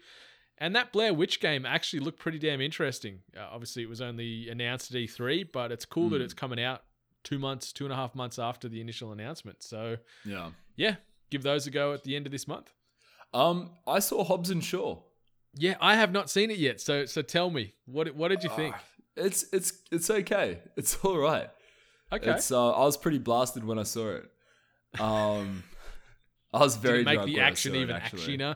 [0.63, 3.19] And that Blair Witch game actually looked pretty damn interesting.
[3.35, 6.23] Uh, obviously, it was only announced at E3, but it's cool that Hmm.
[6.23, 6.83] it's coming out
[7.23, 9.61] two months, two and a half months after the initial announcement.
[9.61, 10.51] So, Yeah.
[10.77, 10.95] yeah,
[11.29, 12.71] give those a go at the end of this month.
[13.33, 15.01] Um, I saw Hobbs and Shaw.
[15.55, 16.79] Yeah, I have not seen it yet.
[16.79, 18.73] So so tell me, what what did you think?
[18.77, 18.83] Ah,
[19.17, 20.59] It's it's it's okay.
[20.77, 21.49] It's all right.
[22.11, 22.31] Okay.
[22.31, 24.31] It's uh, I was pretty blasted when I saw it.
[24.99, 25.63] Um,
[26.53, 28.37] I was very did it make the action even actually.
[28.37, 28.55] actioner?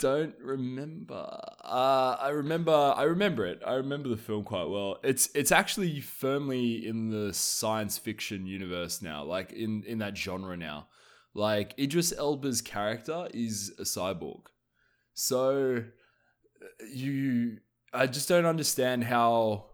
[0.00, 1.28] Don't remember.
[1.62, 2.72] Uh, I remember.
[2.72, 3.60] I remember it.
[3.66, 4.98] I remember the film quite well.
[5.04, 10.56] It's it's actually firmly in the science fiction universe now, like in in that genre
[10.56, 10.88] now.
[11.34, 14.44] Like Idris Elba's character is a cyborg,
[15.12, 15.84] so
[16.90, 17.58] you.
[17.92, 19.66] I just don't understand how.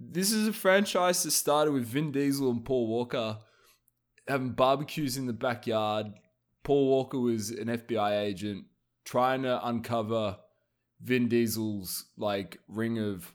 [0.00, 3.38] This is a franchise that started with Vin Diesel and Paul Walker
[4.26, 6.06] having barbecues in the backyard.
[6.62, 8.66] Paul Walker was an FBI agent
[9.08, 10.36] trying to uncover
[11.00, 13.32] Vin Diesel's like ring of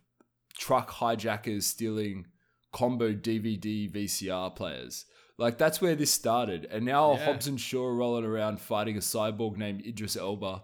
[0.56, 2.28] truck hijackers stealing
[2.72, 5.06] combo DVD VCR players.
[5.40, 7.26] Like that's where this started, and now Yeah.
[7.26, 10.62] Hobbs and Shaw are rolling around fighting a cyborg named Idris Elba.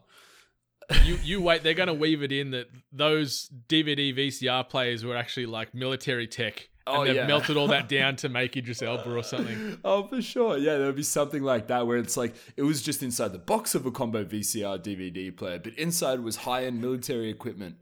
[1.05, 1.63] you you wait.
[1.63, 6.69] They're gonna weave it in that those DVD VCR players were actually like military tech,
[6.89, 7.27] and Oh, they've yeah.
[7.27, 9.77] melted all that down to make Idris Elba or something.
[9.83, 10.57] Oh, for sure.
[10.57, 13.75] Yeah, there'll be something like that where it's like it was just inside the box
[13.75, 17.75] of a combo VCR DVD player, but inside was high end military equipment,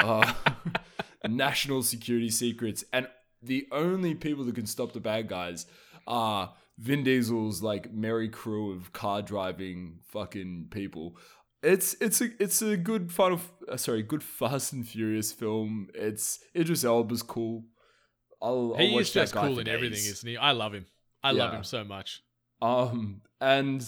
[0.00, 0.32] uh,
[1.28, 3.08] national security secrets, and
[3.42, 5.66] the only people that can stop the bad guys
[6.06, 11.16] are Vin Diesel's like merry crew of car driving fucking people.
[11.62, 15.88] It's it's a it's a good final uh, sorry good Fast and Furious film.
[15.94, 17.64] It's Idris Elba's cool.
[18.44, 20.12] I'll, I'll he is just cool in everything, days.
[20.12, 20.36] isn't he?
[20.36, 20.84] I love him.
[21.22, 22.22] I love him so much.
[22.60, 23.80] Um, and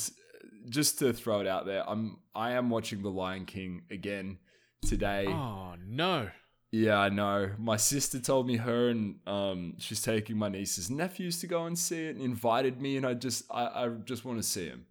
[0.70, 4.38] just to throw it out there, I'm I am watching The Lion King again
[4.86, 5.26] today.
[5.28, 6.30] Oh no.
[6.72, 7.50] Yeah, I know.
[7.58, 11.66] My sister told me her and um she's taking my nieces and nephews to go
[11.66, 14.66] and see it and invited me, and I just I, I just want to see
[14.66, 14.86] him.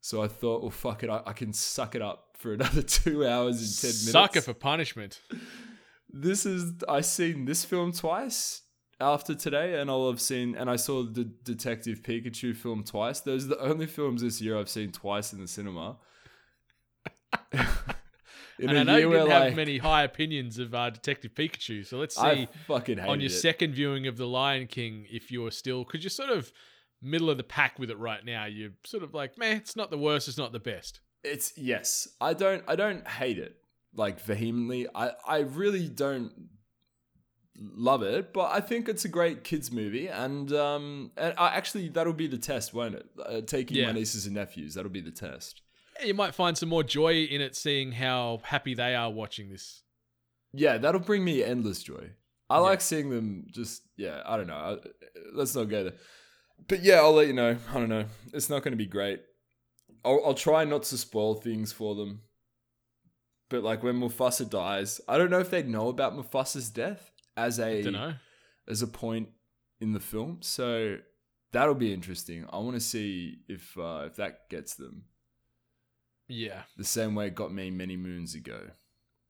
[0.00, 3.26] So I thought, well, fuck it, I, I can suck it up for another two
[3.26, 4.10] hours and ten minutes.
[4.10, 5.20] Sucker for punishment.
[6.10, 8.61] this is I seen this film twice
[9.02, 13.20] after today, and I'll have seen and I saw the Detective Pikachu film twice.
[13.20, 15.96] Those are the only films this year I've seen twice in the cinema.
[17.52, 21.84] in and I know you didn't have like, many high opinions of uh, Detective Pikachu,
[21.86, 23.34] so let's see I fucking on your it.
[23.34, 26.52] second viewing of The Lion King if you're still because you're sort of
[27.02, 28.46] middle of the pack with it right now.
[28.46, 31.00] You're sort of like, man, it's not the worst, it's not the best.
[31.24, 33.56] It's yes, I don't I don't hate it
[33.94, 34.86] like vehemently.
[34.94, 36.32] I I really don't
[37.58, 41.88] love it, but I think it's a great kids movie, and um, and I, actually
[41.88, 43.06] that'll be the test, won't it?
[43.24, 43.86] Uh, taking Yeah.
[43.86, 45.62] my nieces and nephews, that'll be the test.
[46.00, 49.50] Yeah, You might find some more joy in it, seeing how happy they are watching
[49.50, 49.82] this.
[50.52, 52.10] Yeah, that'll bring me endless joy.
[52.50, 54.54] I like seeing them just, yeah, I don't know.
[54.54, 54.76] I,
[55.32, 55.94] let's not go there.
[56.68, 57.56] But yeah, I'll let you know.
[57.70, 58.04] I don't know.
[58.34, 59.20] It's not going to be great.
[60.04, 62.20] I'll, I'll try not to spoil things for them.
[63.48, 67.58] But like when Mufasa dies, I don't know if they'd know about Mufasa's death as
[67.58, 67.82] a
[68.68, 69.28] as a point
[69.80, 70.38] in the film.
[70.42, 70.98] So
[71.52, 72.46] that'll be interesting.
[72.52, 75.04] I want to see if uh, if that gets them
[76.28, 78.70] Yeah, the same way it got me many moons ago.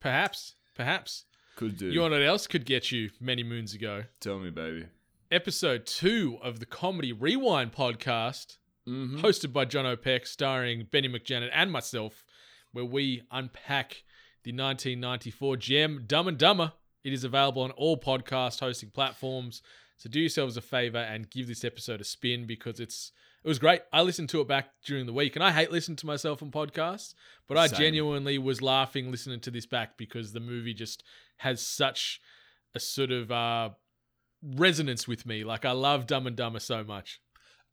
[0.00, 1.24] perhaps, perhaps.
[1.56, 1.86] Could do.
[1.86, 4.04] You know what else could get you many moons ago?
[4.20, 4.86] Tell me, baby.
[5.30, 8.56] Episode two of the Comedy Rewind podcast,
[8.88, 9.18] Mm-hmm.
[9.24, 12.24] hosted by John O'Peck, starring Benny McJanet and myself,
[12.72, 14.02] where we unpack
[14.42, 16.72] the 1994 gem Dumb and Dumber.
[17.04, 19.62] It is available on all podcast hosting platforms
[19.96, 23.12] So do yourselves a favor and give this episode a spin because it's
[23.44, 23.82] it was great.
[23.92, 26.52] I listened to it back during the week, and I hate listening to myself on
[26.52, 27.14] podcasts,
[27.48, 31.02] but I genuinely was laughing listening to this back because the movie just
[31.38, 32.20] has such
[32.74, 33.70] a sort of uh,
[34.42, 35.44] resonance with me.
[35.44, 37.20] Like I love Dumb and Dumber so much.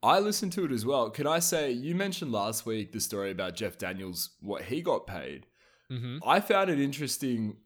[0.01, 1.09] I listened to it as well.
[1.09, 5.05] Can I say you mentioned last week the story about Jeff Daniels, what he got
[5.05, 5.45] paid.
[5.89, 7.57] Hmm I found it interesting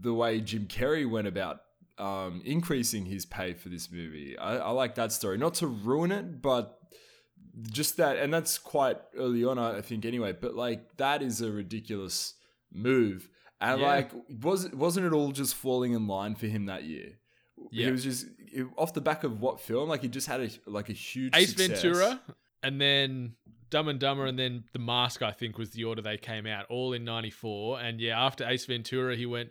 [0.00, 1.60] the way Jim Carrey went about
[1.98, 4.36] um, increasing his pay for this movie.
[4.38, 5.36] I, I like that story.
[5.38, 6.78] Not to ruin it, but
[7.70, 10.32] just that, and that's quite early on, I think, anyway.
[10.32, 12.34] But like that is a ridiculous
[12.72, 13.28] move,
[13.60, 13.86] and Yeah.
[13.86, 14.10] like
[14.42, 17.18] was wasn't it all just falling in line for him that year?
[17.70, 17.86] Yeah.
[17.86, 19.88] He was just it- off the back of what film?
[19.88, 21.82] Like he just had a like a huge Ace success.
[21.82, 22.20] Ventura,
[22.62, 23.34] and then
[23.72, 25.22] Dumb and Dumber, and then The Mask.
[25.22, 27.80] I think was the order they came out, all in '94.
[27.80, 29.50] And yeah, after Ace Ventura, he went.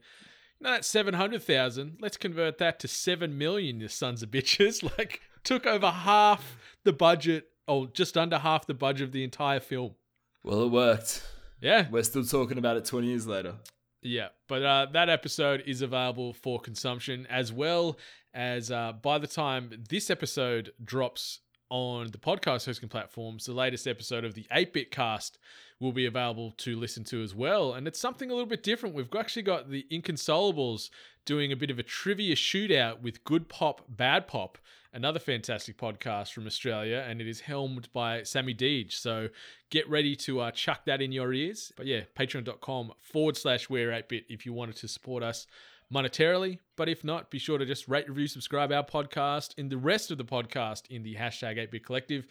[0.61, 1.97] No, that's seven hundred thousand.
[1.99, 3.81] Let's convert that to seven million.
[3.81, 4.83] You sons of bitches!
[4.97, 9.59] Like took over half the budget, or just under half the budget of the entire
[9.59, 9.95] film.
[10.43, 11.25] Well, it worked.
[11.59, 13.55] Yeah, We're still talking about it 20 years later.
[14.01, 17.97] Yeah, but uh, that episode is available for consumption as well
[18.33, 21.39] as uh, by the time this episode drops
[21.71, 25.39] on the podcast hosting platforms, the latest episode of the Atebit Cast
[25.79, 27.73] will be available to listen to as well.
[27.73, 28.93] And it's something a little bit different.
[28.93, 30.89] We've actually got the Inconsolables
[31.25, 34.57] doing a bit of a trivia shootout with Good Pop, Bad Pop,
[34.91, 38.91] another fantastic podcast from Australia, and it is helmed by Sammy Deej.
[38.91, 39.29] So
[39.69, 41.71] get ready to uh, chuck that in your ears.
[41.77, 45.47] But yeah, patreon.com forward slash we're atebit if you wanted to support us
[45.93, 46.59] monetarily.
[46.77, 50.11] But if not, be sure to just rate, review, subscribe our podcast and the rest
[50.11, 52.25] of the podcast in the hashtag Atebit collective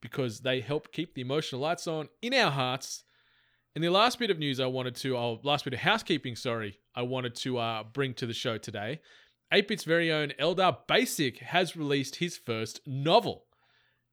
[0.00, 3.04] because they help keep the emotional lights on in our hearts.
[3.74, 6.78] And the last bit of news I wanted to, oh, last bit of housekeeping, sorry,
[6.94, 9.00] I wanted to uh, bring to the show today.
[9.52, 13.44] Atebit's very own Eldar Basic has released his first novel.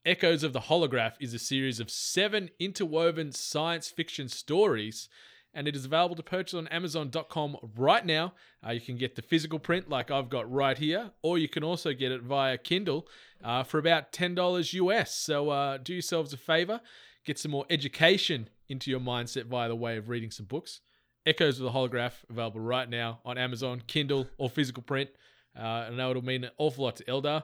[0.06, 5.08] Echoes of the Holograph is a series of seven interwoven science fiction stories,
[5.54, 8.34] and it is available to purchase on Amazon.com right now.
[8.66, 11.64] Uh, you can get the physical print, like I've got right here, or you can
[11.64, 13.08] also get it via Kindle
[13.44, 15.14] uh, for about $10 US.
[15.14, 16.82] So uh, do yourselves a favor,
[17.26, 20.82] get some more education into your mindset via the way of reading some books.
[21.26, 25.10] Echoes of the Holograph available right now on Amazon, Kindle, or physical print.
[25.58, 27.44] Uh, I know it'll mean an awful lot to Eldar.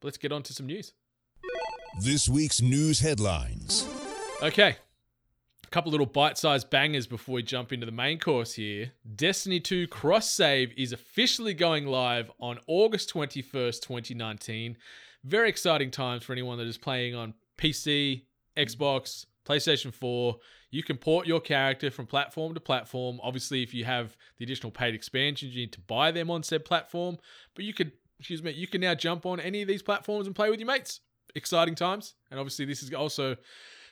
[0.00, 0.94] But let's get on to some news.
[2.00, 3.86] This week's news headlines.
[4.42, 4.76] Okay.
[5.70, 8.90] Couple little bite sized bangers before we jump into the main course here.
[9.14, 14.76] Destiny 2 Cross Save is officially going live on August 21st, 2019.
[15.22, 18.24] Very exciting times for anyone that is playing on PC,
[18.56, 20.38] Xbox, PlayStation 4.
[20.72, 23.20] You can port your character from platform to platform.
[23.22, 26.64] Obviously, if you have the additional paid expansions, you need to buy them on said
[26.64, 27.16] platform.
[27.54, 30.34] But you could, excuse me, you can now jump on any of these platforms and
[30.34, 30.98] play with your mates.
[31.36, 32.14] Exciting times.
[32.28, 33.36] And obviously, this is also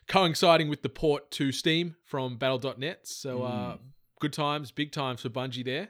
[0.09, 3.07] coinciding with the port to Steam from Battle.net.
[3.07, 3.77] So, uh,
[4.21, 5.89] good times, big times for Bungie there.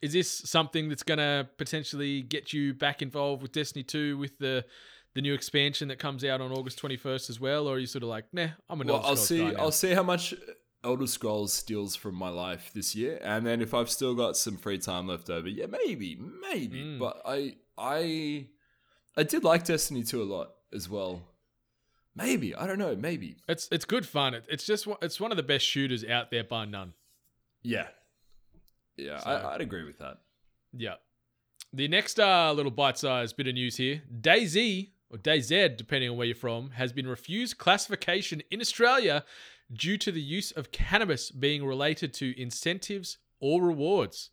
[0.00, 4.38] Is this something that's going to potentially get you back involved with Destiny 2 with
[4.38, 4.64] the
[5.14, 7.68] the new expansion that comes out on August 21st as well?
[7.68, 9.54] Or are you sort of like, nah, I'm an Well, Elder I'll see.
[9.54, 10.34] I'll see how much
[10.84, 14.56] Elder Scrolls steals from my life this year, and then if I've still got some
[14.56, 16.82] free time left over, yeah, maybe, maybe.
[16.82, 16.98] Mm.
[16.98, 18.46] But I, I,
[19.16, 21.22] I did like Destiny 2 a lot as well.
[22.14, 22.94] Maybe I don't know.
[22.94, 24.34] Maybe It's it's good fun.
[24.34, 26.92] It, it's just one- it's one of the best shooters out there, by none.
[27.62, 27.88] yeah,
[28.96, 29.18] yeah.
[29.18, 30.18] So- I, I'd agree with that.
[30.74, 30.94] Yeah.
[31.74, 36.26] The next uh, little bite-sized bit of news here: DayZ or DayZ, depending on where
[36.26, 39.24] you're from, has been refused classification in Australia
[39.72, 44.28] due to the use of cannabis being related to incentives or rewards.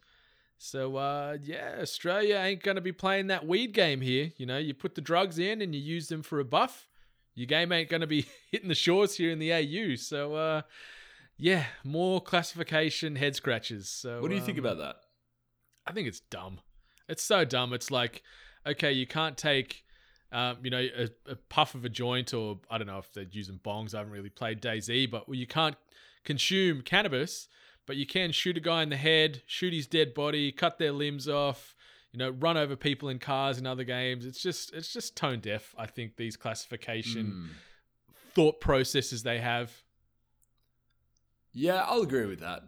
[0.57, 4.33] So uh, yeah, Australia ain't gonna be playing that weed game here.
[4.35, 6.88] You know, you put the drugs in and you use them for a buff.
[7.39, 9.95] Your game ain't gonna be hitting the shores here in the AU.
[9.95, 10.61] So uh,
[11.37, 13.87] yeah, more classification head scratches.
[13.87, 14.95] So What do you think um, about that?
[15.87, 16.59] I think it's dumb.
[17.07, 17.71] It's so dumb.
[17.71, 18.23] It's like,
[18.67, 19.83] okay, you can't take,
[20.33, 23.25] um, you know, a, a puff of a joint, or I don't know if they're
[23.31, 23.95] using bongs.
[23.95, 25.77] I haven't really played DayZ, but you can't
[26.25, 27.47] consume cannabis,
[27.87, 30.91] but you can shoot a guy in the head, shoot his dead body, cut their
[30.91, 31.73] limbs off,
[32.11, 34.25] you know, run over people in cars in other games.
[34.25, 35.75] It's just, it's just tone deaf.
[35.77, 37.47] I think these classification Hmm.
[38.33, 39.71] thought processes they have.
[41.53, 42.61] Yeah, I'll agree with that.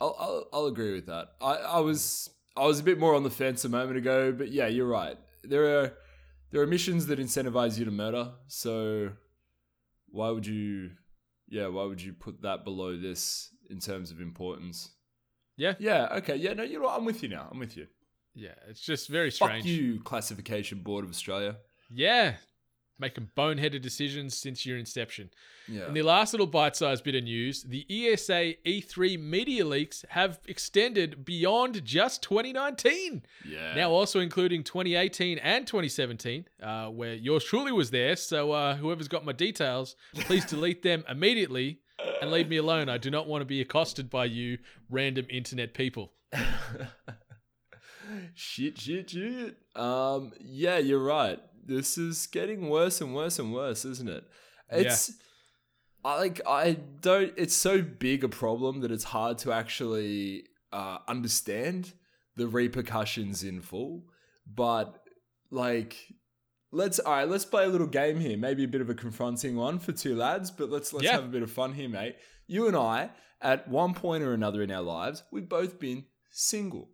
[0.00, 1.28] I'll, I'll I'll agree with that.
[1.40, 4.48] I, I was I was a bit more on the fence a moment ago, but
[4.52, 5.16] yeah, you're right.
[5.42, 5.92] There are
[6.50, 9.10] there are missions that incentivize you to murder, so
[10.10, 10.90] why would you
[11.48, 14.90] yeah, why would you put that below this in terms of importance?
[15.56, 15.74] Yeah.
[15.80, 16.36] Yeah, okay.
[16.36, 16.94] Yeah, no, you're right.
[16.96, 17.48] I'm with you now.
[17.50, 17.86] I'm with you.
[18.34, 19.64] Yeah, it's just very strange.
[19.64, 21.56] Fuck you, Classification Board of Australia.
[21.90, 22.34] Yeah,
[22.98, 25.30] making boneheaded decisions since your inception.
[25.66, 25.86] Yeah.
[25.86, 31.24] And the last little bite-sized bit of news: the ESA E3 media leaks have extended
[31.24, 33.22] beyond just 2019.
[33.48, 33.74] yeah.
[33.74, 38.16] Now also including 2018 and 2017, uh, where yours truly was there.
[38.16, 41.80] So uh, whoever's got my details, please delete them immediately
[42.20, 42.88] and leave me alone.
[42.88, 44.58] I do not want to be accosted by you,
[44.90, 46.12] random internet people.
[48.34, 49.56] shit, shit, shit.
[49.76, 51.38] Um, yeah, you're right.
[51.64, 54.24] This is getting worse and worse and worse, isn't it?
[54.70, 55.12] It's
[56.04, 57.32] I like I don't.
[57.36, 61.92] It's so big a problem that it's hard to actually uh, understand
[62.36, 64.04] the repercussions in full.
[64.46, 65.02] But
[65.50, 65.96] like,
[66.72, 67.28] let's all right.
[67.28, 68.36] Let's play a little game here.
[68.38, 71.12] Maybe a bit of a confronting one for two lads, but let's let's Yeah.
[71.12, 72.16] have a bit of fun here, mate.
[72.46, 73.10] You and I,
[73.42, 76.88] at one point or another in our lives, we've both been single,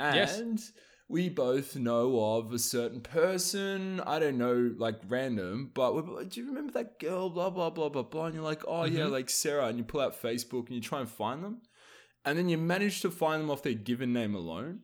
[0.00, 0.16] and
[0.58, 0.72] Yes.
[1.08, 4.00] we both know of a certain person.
[4.00, 7.30] I don't know, like random, but do you remember that girl?
[7.30, 8.26] Blah blah blah blah blah.
[8.26, 9.10] And you're like, oh yeah, Mhm.
[9.12, 11.62] like Sarah, and you pull out Facebook and you try and find them,
[12.24, 14.82] and then you manage to find them off their given name alone.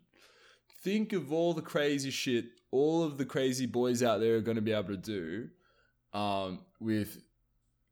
[0.82, 4.56] Think of all the crazy shit all of the crazy boys out there are going
[4.56, 5.48] to be able to do
[6.12, 7.22] um, with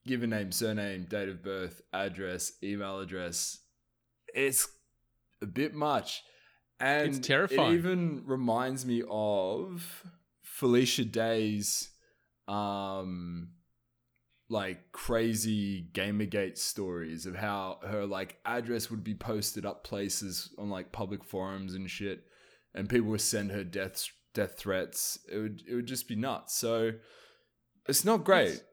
[0.06, 3.60] given name, surname, date of birth, address, email address.
[4.34, 4.68] It's
[5.40, 6.22] a bit much.
[6.84, 7.72] And It's terrifying.
[7.72, 10.04] It even reminds me of
[10.42, 11.90] Felicia Day's
[12.46, 13.48] um
[14.50, 20.68] like crazy Gamergate stories of how her like address would be posted up places on
[20.68, 22.24] like public forums and shit
[22.74, 25.18] and people would send her death death threats.
[25.32, 26.54] It would it would just be nuts.
[26.54, 26.92] So
[27.88, 28.48] it's not great.
[28.48, 28.64] It's,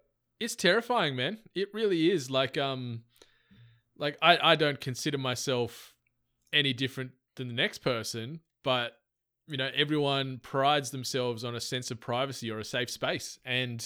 [0.42, 1.38] it's terrifying, man.
[1.56, 2.30] It really is.
[2.30, 3.04] Like, um,
[3.98, 5.94] like I, I don't consider myself
[6.52, 8.94] any different than the next person, but
[9.48, 13.40] you know, everyone prides themselves on a sense of privacy or a safe space.
[13.44, 13.86] And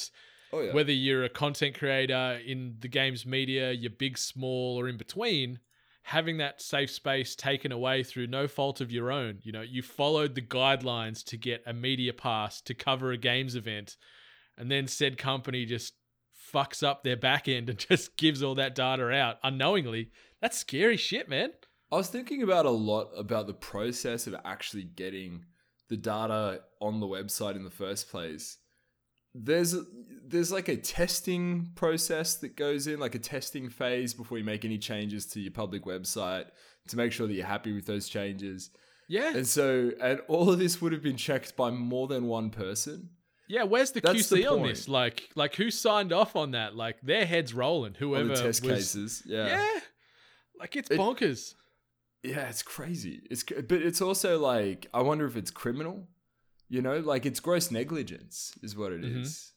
[0.54, 0.74] oh yeah.
[0.74, 5.60] whether you're a content creator in the games media, you're big, small, or in between,
[6.04, 9.39] having that safe space taken away through no fault of your own.
[9.41, 13.56] You know, you followed the guidelines to get a media pass to cover a games
[13.56, 13.98] event,
[14.58, 15.93] and then said company just
[16.54, 20.12] fucks up their back end and just gives all that data out unknowingly.
[20.41, 21.52] That's scary shit, man.
[21.92, 25.46] I was thinking about a lot about the process of actually getting
[25.90, 28.58] the data on the website in the first place.
[29.34, 29.76] There's
[30.26, 34.66] there's like a testing process that goes in, like a testing phase before you make
[34.66, 36.46] any changes to your public website
[36.88, 38.72] to make sure that you're happy with those changes.
[39.08, 39.36] Yeah.
[39.36, 43.10] And so, and all of this would have been checked by more than one person.
[43.48, 44.88] Yeah, where's the That's the QC on this?
[44.88, 46.76] Like like who signed off on that?
[46.76, 47.94] Like their heads rolling.
[47.94, 49.48] On Whoever the test was, cases, yeah.
[49.48, 49.80] Yeah.
[50.60, 51.54] Like it's It- bonkers.
[52.26, 53.21] Yeah, it's crazy.
[53.30, 56.07] It's but it's also like I wonder if it's criminal.
[56.69, 59.30] You know, like it's gross negligence is what it is.
[59.30, 59.51] Mhm.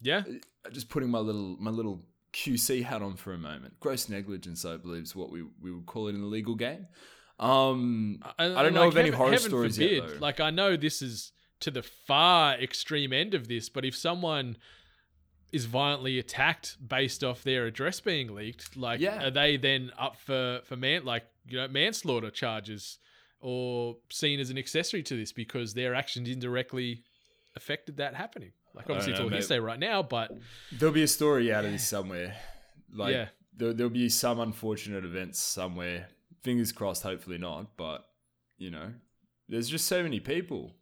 [0.00, 0.22] Yeah.
[0.66, 3.78] Uh, Just putting my little my little QC hat on for a moment.
[3.80, 6.86] Gross negligence, I believe, is what we we would call it in the legal game.
[7.38, 10.08] Um, And- I don't and, know like, of any heaven- horror stories forbid, yet.
[10.08, 10.18] Though.
[10.18, 14.56] Like I know this is to the far extreme end of this, but if someone
[15.52, 19.26] is violently attacked based off their address being leaked, like Yeah.
[19.26, 22.98] are they then up for for man like you know manslaughter charges
[23.40, 27.04] or seen as an accessory to this because their actions indirectly
[27.56, 28.52] affected that happening?
[28.74, 30.30] Like obviously it's know, all hearsay right now, but
[30.72, 32.36] there'll be a story out of this somewhere.
[32.92, 33.28] Like Yeah.
[33.56, 36.08] there, there'll be some unfortunate events somewhere.
[36.42, 37.02] Fingers crossed.
[37.02, 37.76] Hopefully not.
[37.76, 38.06] But
[38.58, 38.92] you know,
[39.48, 40.74] there's just so many people.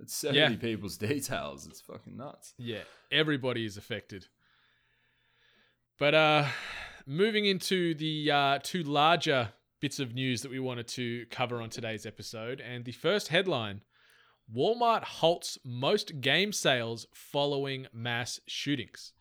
[0.00, 0.44] It's so Yeah.
[0.48, 1.66] many people's details.
[1.66, 2.54] It's fucking nuts.
[2.58, 2.82] Yeah,
[3.12, 4.26] everybody is affected.
[5.98, 6.46] But uh
[7.06, 11.70] moving into the uh two larger bits of news that we wanted to cover on
[11.70, 13.80] today's episode and the first headline
[14.54, 19.12] Walmart halts most game sales following mass shootings.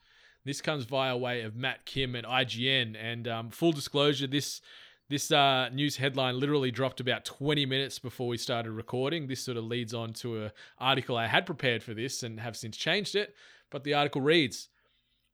[0.43, 4.61] This comes via way of Matt Kim at IGN and um, full disclosure this
[5.09, 9.27] this uh, news headline literally dropped about 20 minutes before we started recording.
[9.27, 12.55] This sort of leads on to a article I had prepared for this and have
[12.55, 13.33] since changed it.
[13.71, 14.69] But the article reads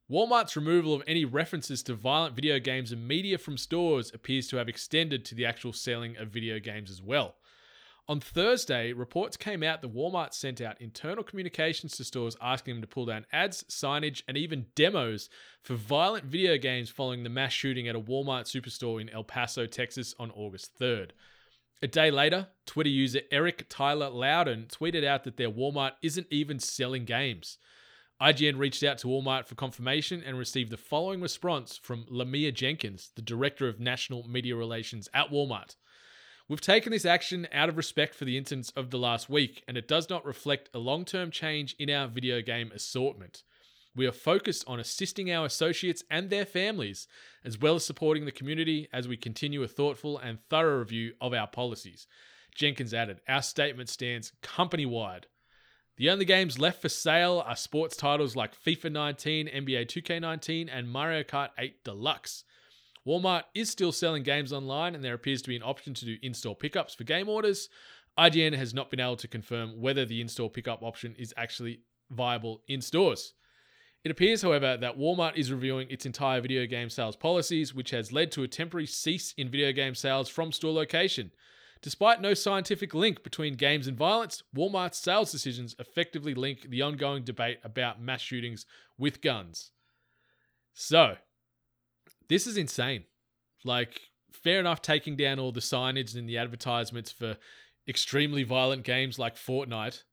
[0.09, 4.57] Walmart's removal of any references to violent video games and media from stores appears to
[4.57, 7.37] have extended to the actual selling of video games as well.
[8.07, 12.81] On Thursday, reports came out that Walmart sent out internal communications to stores asking them
[12.81, 15.27] to pull down ads, signage, and even demos
[15.63, 19.65] for violent video games following the mass shooting at a Walmart superstore in El Paso,
[19.65, 21.09] Texas on August 3rd.
[21.81, 26.59] A day later, Twitter user Eric Tyler Loudon tweeted out that their Walmart isn't even
[26.59, 27.57] selling games.
[28.21, 33.11] IGN reached out to Walmart for confirmation and received the following response from LeMia Jenkins,
[33.15, 35.75] the Director of National Media Relations at Walmart.
[36.47, 39.75] We've taken this action out of respect for the incidents of the last week, and
[39.75, 43.43] it does not reflect a long term change in our video game assortment.
[43.95, 47.07] We are focused on assisting our associates and their families,
[47.43, 51.33] as well as supporting the community as we continue a thoughtful and thorough review of
[51.33, 52.07] our policies.
[52.55, 55.27] Jenkins added, Our statement stands company wide.
[55.97, 60.89] The only games left for sale are sports titles like FIFA 19, NBA 2K19, and
[60.89, 62.43] Mario Kart 8 Deluxe.
[63.07, 66.17] Walmart is still selling games online, and there appears to be an option to do
[66.21, 67.69] in store pickups for game orders.
[68.17, 71.79] IGN has not been able to confirm whether the in store pickup option is actually
[72.09, 73.33] viable in stores.
[74.03, 78.11] It appears, however, that Walmart is reviewing its entire video game sales policies, which has
[78.11, 81.31] led to a temporary cease in video game sales from store location.
[81.81, 87.23] Despite no scientific link between games and violence, Walmart's sales decisions effectively link the ongoing
[87.23, 88.65] debate about mass shootings
[88.97, 89.71] with guns.
[90.73, 91.15] So,
[92.27, 93.05] this is insane.
[93.63, 93.99] Like,
[94.31, 97.37] fair enough taking down all the signage and the advertisements for
[97.87, 100.03] extremely violent games like Fortnite,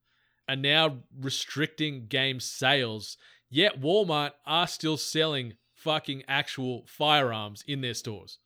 [0.47, 3.17] and now restricting game sales.
[3.49, 8.39] Yet Walmart are still selling fucking actual firearms in their stores.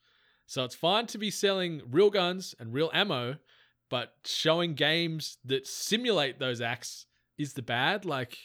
[0.48, 3.36] So it's fine to be selling real guns and real ammo,
[3.90, 7.04] but showing games that simulate those acts
[7.36, 8.06] is the bad.
[8.06, 8.38] Like,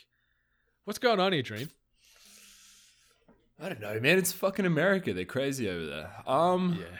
[0.83, 1.69] what's going on here, Dream?
[3.57, 4.17] I don't know, man.
[4.17, 5.13] It's fucking America.
[5.13, 6.11] They're crazy over there.
[6.27, 6.97] Um, Yeah.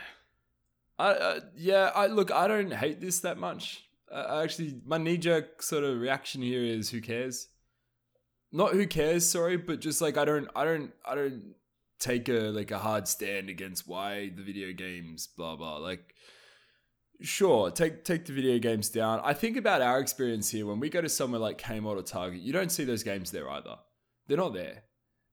[0.97, 2.31] I, uh, yeah, I look.
[2.31, 3.83] I don't hate this that much.
[4.09, 7.49] I actually, my knee jerk sort of reaction here is who cares?
[8.53, 11.55] Not who cares, sorry, but just like I don't, I don't, I don't
[12.03, 15.77] take a like a hard stand against why the video games, blah blah.
[15.77, 16.13] Like,
[17.21, 19.21] sure, take take the video games down.
[19.23, 22.41] I think about our experience here when we go to somewhere like Kmart or Target.
[22.41, 23.77] You don't see those games there either.
[24.27, 24.83] They're not there.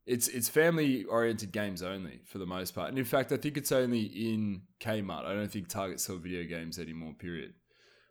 [0.07, 2.89] It's it's family oriented games only for the most part.
[2.89, 5.25] And in fact, I think it's only in Kmart.
[5.25, 7.15] I don't think Target sell video games anymore.
[7.19, 7.55] Period.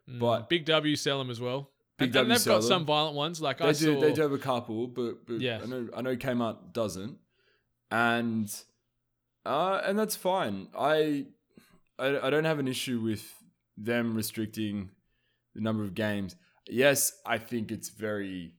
[0.06, 1.70] But Mm, Big W sell them as well.
[1.98, 3.40] Big and, W and they've got some violent ones.
[3.40, 4.00] Like they I do saw.
[4.00, 5.60] they do have a couple, but, but Yeah.
[5.62, 7.18] I know I know Kmart doesn't,
[7.90, 8.54] and
[9.44, 10.68] uh, and that's fine.
[10.78, 11.26] I,
[11.98, 13.34] I I don't have an issue with
[13.76, 14.90] them restricting
[15.54, 16.36] the number of games.
[16.68, 18.52] Yes, I think it's very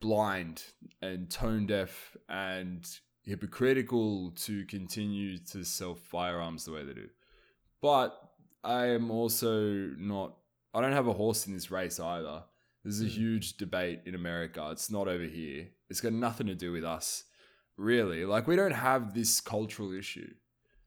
[0.00, 0.62] blind
[1.02, 2.86] and tone deaf and
[3.22, 7.08] hypocritical to continue to sell firearms the way they do.
[7.82, 8.18] But
[8.62, 10.36] I am also not
[10.72, 12.44] I don't have a horse in this race either.
[12.84, 14.68] There's a huge debate in America.
[14.70, 15.68] It's not over here.
[15.90, 17.24] It's got nothing to do with us.
[17.80, 18.26] Really.
[18.26, 20.34] Like we don't have this cultural issue.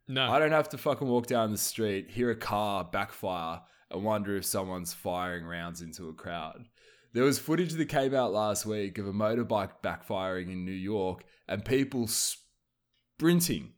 [0.08, 0.30] no.
[0.30, 4.38] I don't have to fucking walk down the street, hear a car backfire, and wonder
[4.38, 6.66] if someone's firing rounds into a crowd.
[7.14, 11.24] There was footage that came out last week of a motorbike backfiring in New York
[11.48, 13.74] and people sprinting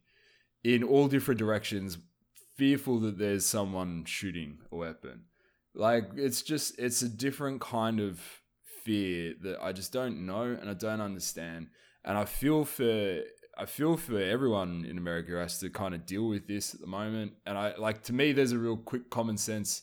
[0.62, 1.96] in all different directions,
[2.56, 5.24] fearful that there's someone shooting a weapon.
[5.74, 8.20] Like, it's just, it's a different kind of
[8.84, 11.68] fear that I just don't know and I don't understand.
[12.06, 13.20] And I feel for
[13.58, 16.80] I feel for everyone in America who has to kind of deal with this at
[16.80, 17.32] the moment.
[17.46, 19.82] And I like to me, there's a real quick common sense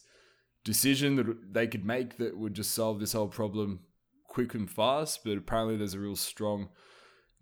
[0.63, 3.82] decision that they could make that would just solve this whole problem
[4.28, 5.24] quick and fast.
[5.26, 6.69] But apparently, there's a real strong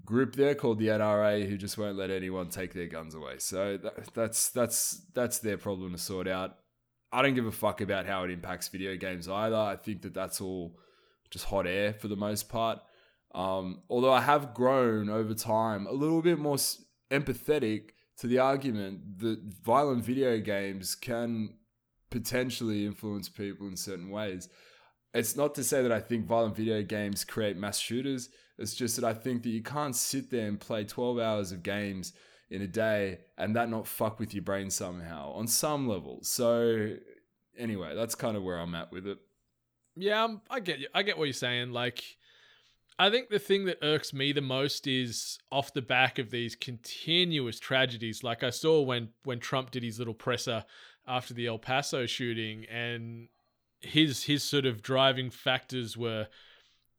[0.03, 3.35] group there called the NRA who just won't let anyone take their guns away.
[3.37, 6.57] So that, that's that's that's their problem to sort out.
[7.11, 9.55] I don't give a fuck about how it impacts video games either.
[9.55, 10.79] I think that that's all
[11.29, 12.79] just hot air for the most part.
[13.33, 16.57] Um, although I have grown over time a little bit more
[17.09, 21.55] empathetic to the argument that violent video games can
[22.09, 24.49] potentially influence people in certain ways.
[25.13, 28.29] It's not to say that I think violent video games create mass shooters.
[28.57, 31.63] It's just that I think that you can't sit there and play 12 hours of
[31.63, 32.13] games
[32.49, 36.19] in a day and that not fuck with your brain somehow on some level.
[36.21, 36.95] So,
[37.57, 39.17] anyway, that's kind of where I'm at with it.
[39.95, 40.87] Yeah, I get you.
[40.93, 41.71] I get what you're saying.
[41.71, 42.03] Like,
[42.99, 46.55] I think the thing that irks me the most is off the back of these
[46.55, 48.23] continuous tragedies.
[48.23, 50.65] Like I saw when when Trump did his little presser
[51.07, 53.27] after the El Paso shooting, and
[53.79, 56.27] his his sort of driving factors were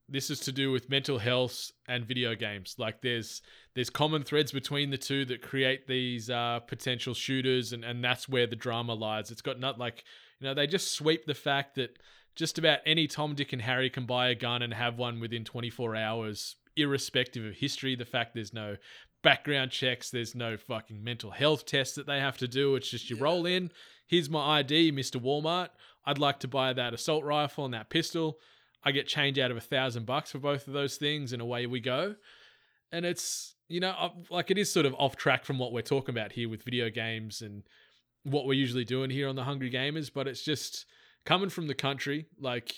[0.08, 2.74] this is to do with mental health and video games.
[2.78, 3.40] Like there's
[3.74, 8.28] there's common threads between the two that create these uh, potential shooters, and and that's
[8.28, 9.30] where the drama lies.
[9.30, 10.04] It's got not like
[10.40, 11.98] you know they just sweep the fact that
[12.34, 15.44] just about any Tom, Dick, and Harry can buy a gun and have one within
[15.44, 17.94] 24 hours, irrespective of history.
[17.94, 18.76] The fact there's no
[19.22, 22.74] background checks, there's no fucking mental health tests that they have to do.
[22.74, 23.70] It's just you roll in,
[24.06, 25.20] here's my ID, Mr.
[25.20, 25.68] Walmart.
[26.04, 28.38] I'd like to buy that assault rifle and that pistol.
[28.84, 31.66] I get change out of a thousand bucks for both of those things, and away
[31.66, 32.16] we go.
[32.90, 35.82] And it's, you know, uh, like it is sort of off track from what we're
[35.82, 37.62] talking about here with video games and
[38.24, 40.86] what we're usually doing here on the Hungry Gamers, but it's just
[41.24, 42.26] coming from the country.
[42.38, 42.74] Like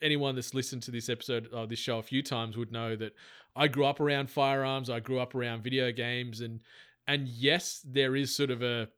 [0.00, 3.14] anyone that's listened to this episode of this show a few times would know that
[3.54, 4.90] I grew up around firearms.
[4.90, 6.60] I grew up around video games, and
[7.06, 8.88] and yes, there is sort of a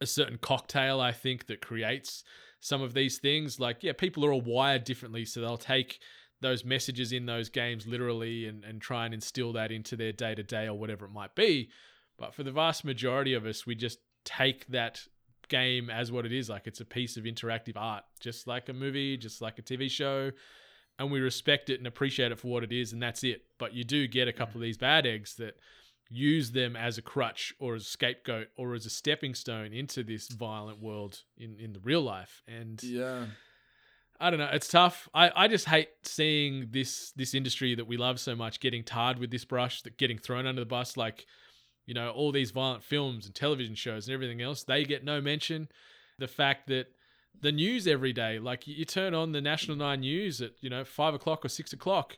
[0.00, 2.24] a certain cocktail I think that creates
[2.60, 3.60] some of these things.
[3.60, 6.00] Like yeah, people are all wired differently, so they'll take
[6.40, 10.34] those messages in those games literally and, and try and instill that into their day
[10.34, 11.70] to day or whatever it might be.
[12.18, 15.06] But for the vast majority of us, we just take that
[15.52, 18.72] game as what it is like it's a piece of interactive art just like a
[18.72, 20.30] movie just like a tv show
[20.98, 23.74] and we respect it and appreciate it for what it is and that's it but
[23.74, 25.54] you do get a couple of these bad eggs that
[26.08, 30.02] use them as a crutch or as a scapegoat or as a stepping stone into
[30.02, 33.26] this violent world in in the real life and Yeah.
[34.20, 34.50] I don't know.
[34.52, 35.08] It's tough.
[35.12, 39.18] I, I just hate seeing this this industry that we love so much getting tarred
[39.18, 40.96] with this brush, that getting thrown under the bus.
[40.96, 41.26] Like,
[41.86, 45.20] you know, all these violent films and television shows and everything else, they get no
[45.20, 45.68] mention.
[46.18, 46.86] The fact that
[47.40, 50.84] the news every day, like you turn on the National Nine News at you know
[50.84, 52.16] five o'clock or six o'clock,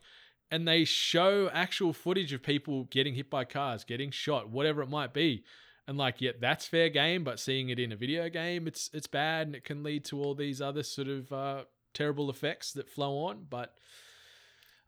[0.51, 4.89] and they show actual footage of people getting hit by cars, getting shot, whatever it
[4.89, 5.43] might be.
[5.87, 9.07] And like, yeah, that's fair game, but seeing it in a video game, it's it's
[9.07, 11.63] bad, and it can lead to all these other sort of uh,
[11.93, 13.45] terrible effects that flow on.
[13.49, 13.75] But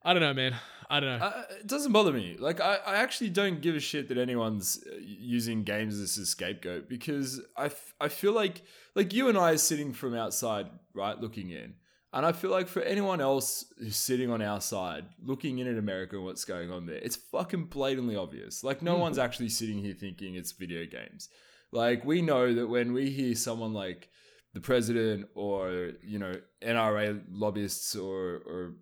[0.03, 0.55] I don't know, man.
[0.89, 1.25] I don't know.
[1.25, 2.37] Uh, it doesn't bother me.
[2.39, 6.25] Like I, I actually don't give a shit that anyone's uh, using games as a
[6.25, 8.61] scapegoat because I, f- I feel like
[8.95, 11.73] like you and I are sitting from outside, right, looking in,
[12.13, 15.77] and I feel like for anyone else who's sitting on our side, looking in at
[15.77, 18.63] America and what's going on there, it's fucking blatantly obvious.
[18.63, 21.27] Like no one's actually sitting here thinking it's video games.
[21.73, 24.09] Like we know that when we hear someone like
[24.53, 26.33] the president or you know
[26.63, 28.73] NRA lobbyists or or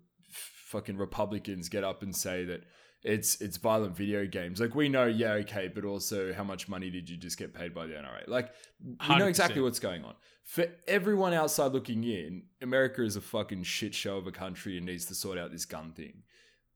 [0.66, 2.62] fucking Republicans get up and say that
[3.02, 4.60] it's it's violent video games.
[4.60, 7.72] Like we know, yeah, okay, but also how much money did you just get paid
[7.72, 8.26] by the NRA?
[8.26, 8.50] Like
[8.82, 9.28] we know 100%.
[9.28, 10.14] exactly what's going on.
[10.42, 14.86] For everyone outside looking in, America is a fucking shit show of a country and
[14.86, 16.22] needs to sort out this gun thing.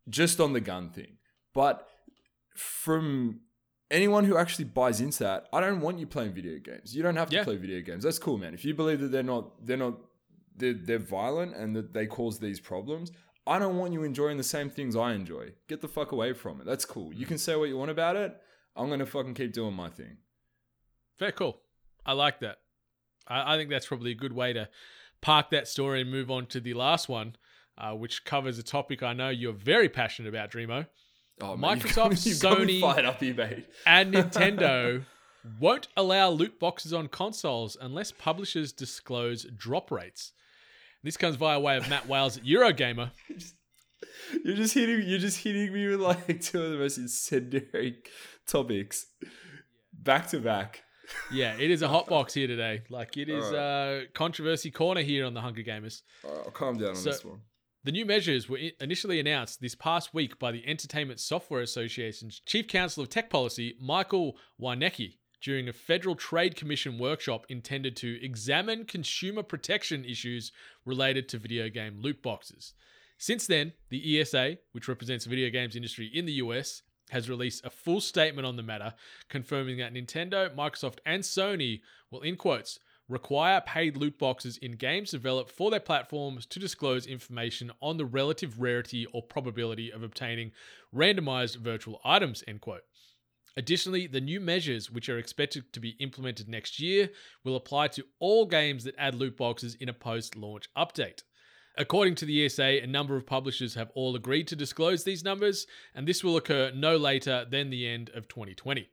[0.09, 1.19] Just on the gun thing.
[1.53, 1.87] But
[2.55, 3.41] from
[3.91, 6.95] anyone who actually buys into that, I don't want you playing video games.
[6.95, 7.45] You don't have to Yeah.
[7.45, 8.05] play video games.
[8.05, 8.55] That's cool, man.
[8.55, 9.95] If you believe that they're not they're not
[10.57, 13.11] they're, they're violent and that they cause these problems,
[13.51, 15.55] I don't want you enjoying the same things I enjoy.
[15.69, 16.67] Get the fuck away from it.
[16.67, 17.13] That's cool.
[17.13, 18.37] You can say what you want about it.
[18.77, 20.19] I'm gonna fucking keep doing my thing.
[21.19, 21.61] Fair cool.
[22.07, 22.59] I like that.
[23.27, 24.69] I, I think that's probably a good way to
[25.21, 27.35] park that story and move on to the last one,
[27.77, 30.87] uh, which covers a topic I know you're very passionate about, Dreamo.
[31.41, 33.21] Oh, Microsoft, you've got Sony- up.
[33.85, 35.05] And Nintendo
[35.59, 40.33] won't allow loot boxes on consoles unless publishers disclose drop rates.
[41.03, 43.11] This comes via way of Matt Wales at Eurogamer.
[44.45, 45.03] You're just hitting.
[45.09, 47.97] You're just hitting me with like two of the most incendiary
[48.47, 49.07] topics,
[49.93, 50.83] back to back.
[51.33, 52.83] Yeah, it is a hot box here today.
[52.89, 56.03] Like it is All uh, controversy corner here on the Hungry Gamers.
[56.23, 57.41] Right, I'll calm down on So- this one.
[57.83, 62.69] The new measures were initially announced this past week by the Entertainment Software Association's Chief
[62.69, 68.85] Counsel of Tech Policy, Michael Warnecke, during a Federal Trade Commission workshop intended to examine
[68.85, 70.53] consumer protection issues
[70.85, 72.75] related to video game loot boxes.
[73.19, 77.65] Since then, the ESA, which represents the video games industry in the US, has released
[77.65, 78.95] a full statement on the matter,
[79.29, 81.81] confirming that Nintendo, Microsoft, and Sony
[82.11, 82.79] will, in quotes,
[83.09, 88.05] require paid loot boxes in games developed for their platforms to disclose information on the
[88.05, 90.53] relative rarity or probability of obtaining
[90.95, 92.85] randomized virtual items, end quote.
[93.57, 97.11] Additionally, the new measures, which are expected to be implemented next year,
[97.45, 101.23] will apply to all games that add loot boxes in a post launch update.
[101.77, 105.67] According to the ESA, a number of publishers have all agreed to disclose these numbers,
[105.95, 108.89] and this will occur no later than the end of 2020.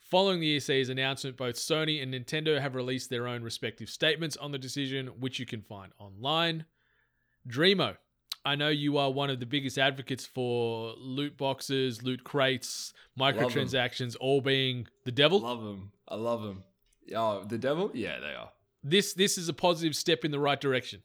[0.00, 4.52] Following the ESA's announcement, both Sony and Nintendo have released their own respective statements on
[4.52, 6.64] the decision, which you can find online.
[7.48, 7.96] Dreamo,
[8.46, 14.16] I know you are one of the biggest advocates for loot boxes, loot crates, microtransactions,
[14.20, 15.44] all being the devil.
[15.44, 15.92] I love them.
[16.06, 16.62] I love them.
[17.14, 17.90] Oh, the devil?
[17.92, 18.50] Yeah, they are.
[18.84, 21.02] This this is a positive step in the right direction.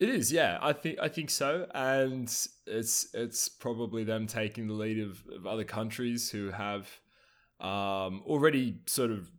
[0.00, 0.58] It is, yeah.
[0.60, 2.24] I think I think so, and
[2.66, 6.88] it's it's probably them taking the lead of, of other countries who have
[7.60, 9.30] um, already sort of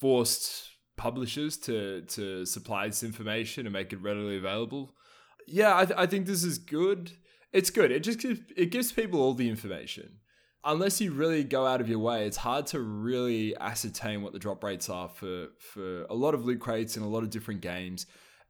[0.00, 4.96] forced publishers to to supply this information and make it readily available.
[5.46, 7.12] Yeah, I, th- I think this is good.
[7.52, 7.90] It's good.
[7.92, 10.18] It just gives, it gives people all the information.
[10.64, 14.38] Unless you really go out of your way, it's hard to really ascertain what the
[14.38, 17.60] drop rates are for for a lot of loot crates and a lot of different
[17.60, 18.06] games.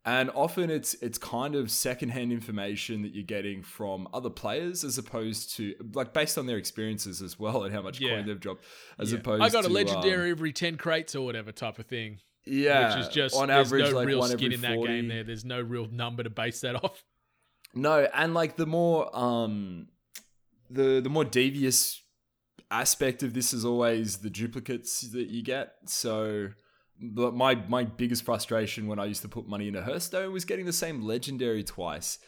[0.06, 4.96] And often it's it's kind of secondhand information that you're getting from other players as
[4.96, 8.10] opposed to like based on their experiences as well and how much Yeah.
[8.10, 8.64] coin they've dropped
[8.98, 9.18] as Yeah.
[9.18, 12.18] opposed I got a to, legendary um, every 10 crates or whatever type of thing.
[12.46, 14.92] Yeah, which is just on there's average no like real skin in that 40.
[14.92, 15.24] game there.
[15.24, 17.02] There's no real number to base that off.
[17.74, 19.88] No, and like the more um
[20.70, 22.00] the the more devious
[22.70, 25.72] aspect of this is always the duplicates that you get.
[25.86, 26.48] So
[27.00, 30.66] the- my my biggest frustration when I used to put money into Hearthstone was getting
[30.66, 32.18] the same legendary twice.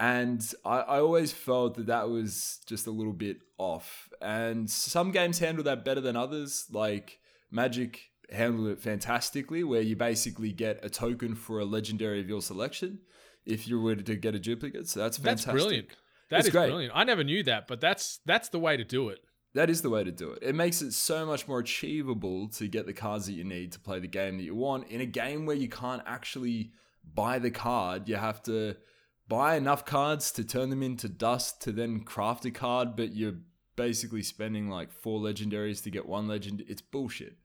[0.00, 4.08] And I, I always felt that that was just a little bit off.
[4.22, 6.66] And some games handle that better than others.
[6.72, 7.18] Like
[7.50, 8.00] Magic
[8.30, 13.00] handled it fantastically, where you basically get a token for a legendary of your selection
[13.46, 14.88] if you were to get a duplicate.
[14.88, 15.46] So that's fantastic.
[15.46, 15.88] That's brilliant.
[16.30, 16.68] That is great.
[16.68, 16.92] brilliant.
[16.94, 19.20] I never knew that, but that's that's the way to do it.
[19.54, 20.40] That is the way to do it.
[20.42, 23.80] It makes it so much more achievable to get the cards that you need to
[23.80, 24.88] play the game that you want.
[24.88, 26.72] In a game where you can't actually
[27.14, 28.76] buy the card, you have to
[29.26, 33.36] buy enough cards to turn them into dust to then craft a card, but you're
[33.74, 36.62] basically spending like four legendaries to get one legend.
[36.68, 37.36] It's bullshit.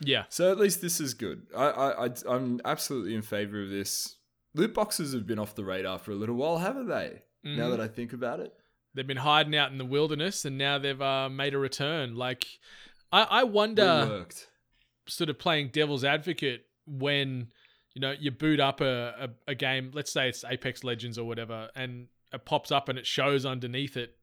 [0.00, 0.24] Yeah.
[0.28, 1.46] So at least this is good.
[1.56, 4.16] I, I, I I'm absolutely in favor of this.
[4.54, 7.22] Loot boxes have been off the radar for a little while, haven't they?
[7.44, 7.70] Now Mhm.
[7.70, 8.52] that I think about it.
[8.94, 12.16] They've been hiding out in the wilderness and now they've uh, made a return.
[12.16, 12.46] Like
[13.12, 14.26] I, I wonder
[15.06, 17.48] sort of playing devil's advocate when
[17.94, 21.26] you know you boot up a, a, a game let's say it's apex legends or
[21.26, 24.16] whatever and it pops up and it shows underneath it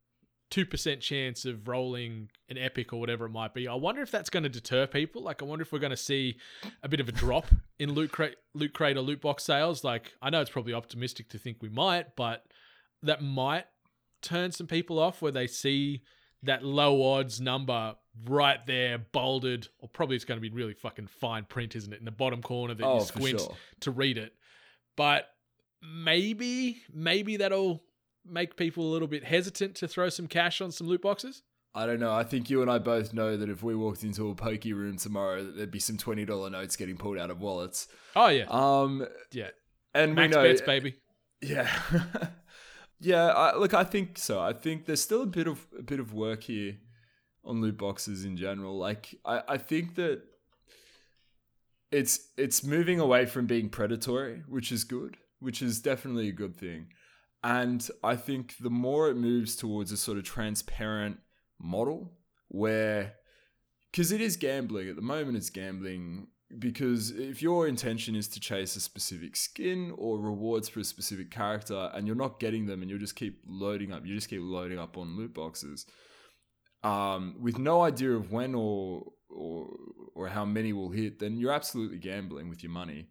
[0.51, 4.29] 2% chance of rolling an epic or whatever it might be i wonder if that's
[4.29, 6.37] going to deter people like i wonder if we're going to see
[6.83, 7.47] a bit of a drop
[7.79, 11.27] in loot crate loot crate or loot box sales like i know it's probably optimistic
[11.29, 12.45] to think we might but
[13.01, 13.65] that might
[14.21, 16.03] turn some people off where they see
[16.43, 17.95] that low odds number
[18.29, 21.99] right there, bolded, or probably it's going to be really fucking fine print, isn't it?
[21.99, 23.55] In the bottom corner that Oh, you squint sure.
[23.81, 24.33] to read it.
[24.95, 25.27] But
[25.81, 27.83] maybe, maybe that'll
[28.27, 31.43] make people a little bit hesitant to throw some cash on some loot boxes.
[31.73, 32.13] I don't know.
[32.13, 34.95] I think you and I both know that if we walked into a pokey room
[34.97, 37.87] tomorrow, that there'd be some twenty dollar notes getting pulled out of wallets.
[38.15, 39.49] Oh yeah, Um, yeah.
[39.93, 40.95] and Max we know, bets, baby.
[41.41, 41.69] yeah,
[43.01, 43.25] yeah.
[43.27, 44.39] I, look, I think so.
[44.39, 46.77] I think there's still a bit of a bit of work here
[47.43, 48.77] on loot boxes in general.
[48.77, 50.21] Like, I, I think that
[51.91, 56.55] it's it's moving away from being predatory, which is good, which is definitely a good
[56.55, 56.87] thing.
[57.45, 61.19] And I think the more it moves towards a sort of transparent
[61.59, 62.11] model
[62.47, 63.13] where
[63.91, 66.27] because it is gambling at the moment it's gambling
[66.57, 71.29] because if your intention is to chase a specific skin or rewards for a specific
[71.29, 74.41] character and you're not getting them and you'll just keep loading up you just keep
[74.43, 75.85] loading up on loot boxes
[76.83, 79.69] um, with no idea of when or or
[80.15, 83.07] or how many will hit then you're absolutely gambling with your money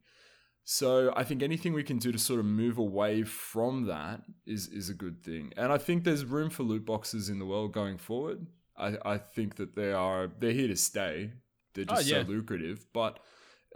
[0.64, 4.68] so I think anything we can do to sort of move away from that is
[4.68, 5.52] is a good thing.
[5.56, 8.46] And I think there's room for loot boxes in the world going forward.
[8.76, 11.32] I, I think that they are they're here to stay.
[11.74, 12.22] They're Oh, just yeah.
[12.24, 13.18] so lucrative, but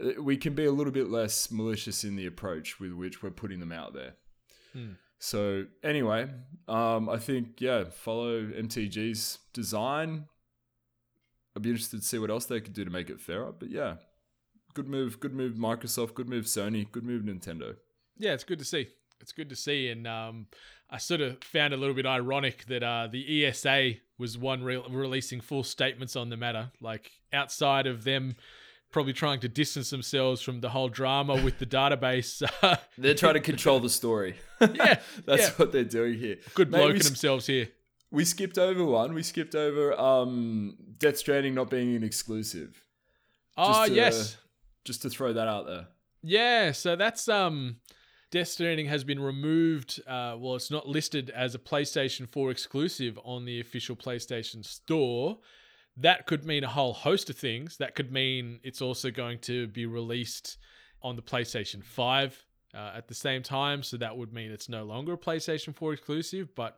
[0.02, 3.30] uh, we can be a little bit less malicious in the approach with which we're
[3.30, 4.14] putting them out there.
[4.72, 4.92] Hmm.
[5.18, 6.28] So anyway,
[6.68, 10.26] um, I think yeah, follow MTG's design.
[11.56, 13.52] I'd be interested to see what else they could do to make it fairer.
[13.52, 13.96] But yeah,
[14.78, 17.74] good move, good move, Microsoft, good move, Sony, good move, Nintendo.
[18.16, 18.86] Yeah, it's good to see.
[19.20, 20.46] It's good to see, and um,
[20.88, 24.62] I sort of found it a little bit ironic that uh, the ESA was one
[24.62, 28.36] re- releasing full statements on the matter, like outside of them
[28.92, 32.40] probably trying to distance themselves from the whole drama with the database.
[32.62, 34.36] Uh, They're trying to control the story.
[34.60, 35.50] Yeah, that's yeah.
[35.56, 36.36] what they're doing here.
[36.54, 37.68] good bloke themselves here.
[38.10, 39.12] We skipped over one.
[39.14, 42.80] We skipped over um, Death Stranding not being an exclusive.
[43.56, 44.36] Oh to- yes,
[44.84, 45.88] Just to throw that out there.
[46.22, 47.76] Yeah, so that's um
[48.44, 50.00] Stranding has been removed.
[50.06, 55.38] Uh, well, it's not listed as a PlayStation 4 exclusive on the official PlayStation Store.
[55.96, 57.78] That could mean a whole host of things.
[57.78, 60.58] That could mean it's also going to be released
[61.02, 63.82] on the PlayStation 5 uh, at the same time.
[63.82, 66.54] So that would mean it's no longer a PlayStation 4 exclusive.
[66.54, 66.76] But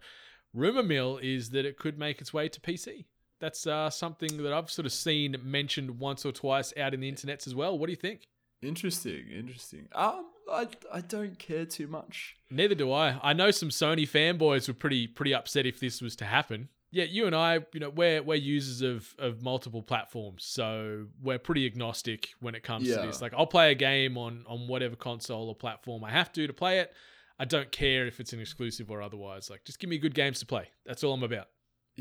[0.54, 3.04] rumor mill is that it could make its way to PC.
[3.40, 7.10] That's uh, something that I've sort of seen mentioned once or twice out in the
[7.10, 7.76] internets as well.
[7.78, 8.28] What do you think?
[8.62, 9.88] Interesting, interesting.
[9.94, 12.36] Um, I, I don't care too much.
[12.50, 13.18] Neither do I.
[13.22, 16.68] I know some Sony fanboys were pretty pretty upset if this was to happen.
[16.92, 21.38] Yeah, you and I, you know, we're we're users of of multiple platforms, so we're
[21.38, 22.96] pretty agnostic when it comes Yeah.
[23.00, 23.22] to this.
[23.22, 26.52] Like, I'll play a game on on whatever console or platform I have to to
[26.52, 26.92] play it.
[27.38, 29.48] I don't care if it's an exclusive or otherwise.
[29.48, 30.68] Like, just give me good games to play.
[30.84, 31.46] That's all I'm about.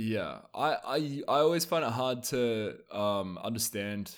[0.02, 4.16] Yeah, I, I, I always find it hard to um, understand.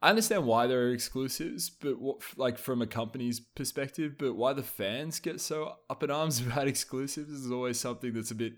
[0.00, 4.54] I understand why there are exclusives, but what, like from a company's perspective, but why
[4.54, 8.54] the fans get so up in arms about exclusives is always something that's a bit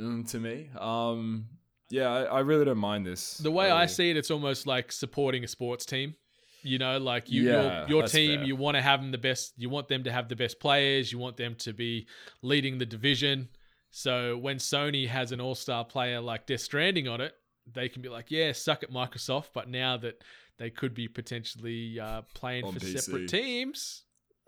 [0.00, 0.68] um, to me.
[0.76, 1.46] Um,
[1.90, 3.38] yeah, I, I really don't mind this.
[3.38, 6.16] The way I Uh, see it, it's almost like supporting a sports team.
[6.62, 8.46] You know, like you, Yeah, your, your team, fair.
[8.48, 9.52] you want to have them the best.
[9.56, 11.12] You want them to have the best players.
[11.12, 12.08] You want them to be
[12.42, 13.48] leading the division.
[13.90, 17.34] So when Sony has an all-star player like Death Stranding on it,
[17.72, 20.22] they can be like, "Yeah, suck at Microsoft." But now that
[20.58, 23.00] they could be potentially uh, playing On for PC.
[23.00, 24.02] separate teams,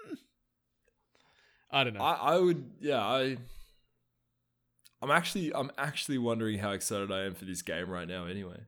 [0.05, 0.14] hmm,
[1.70, 2.03] I don't know.
[2.03, 3.36] I, I would, yeah, I.
[5.03, 8.26] I'm actually, I'm actually wondering how excited I am for this game right now.
[8.26, 8.61] Anyway,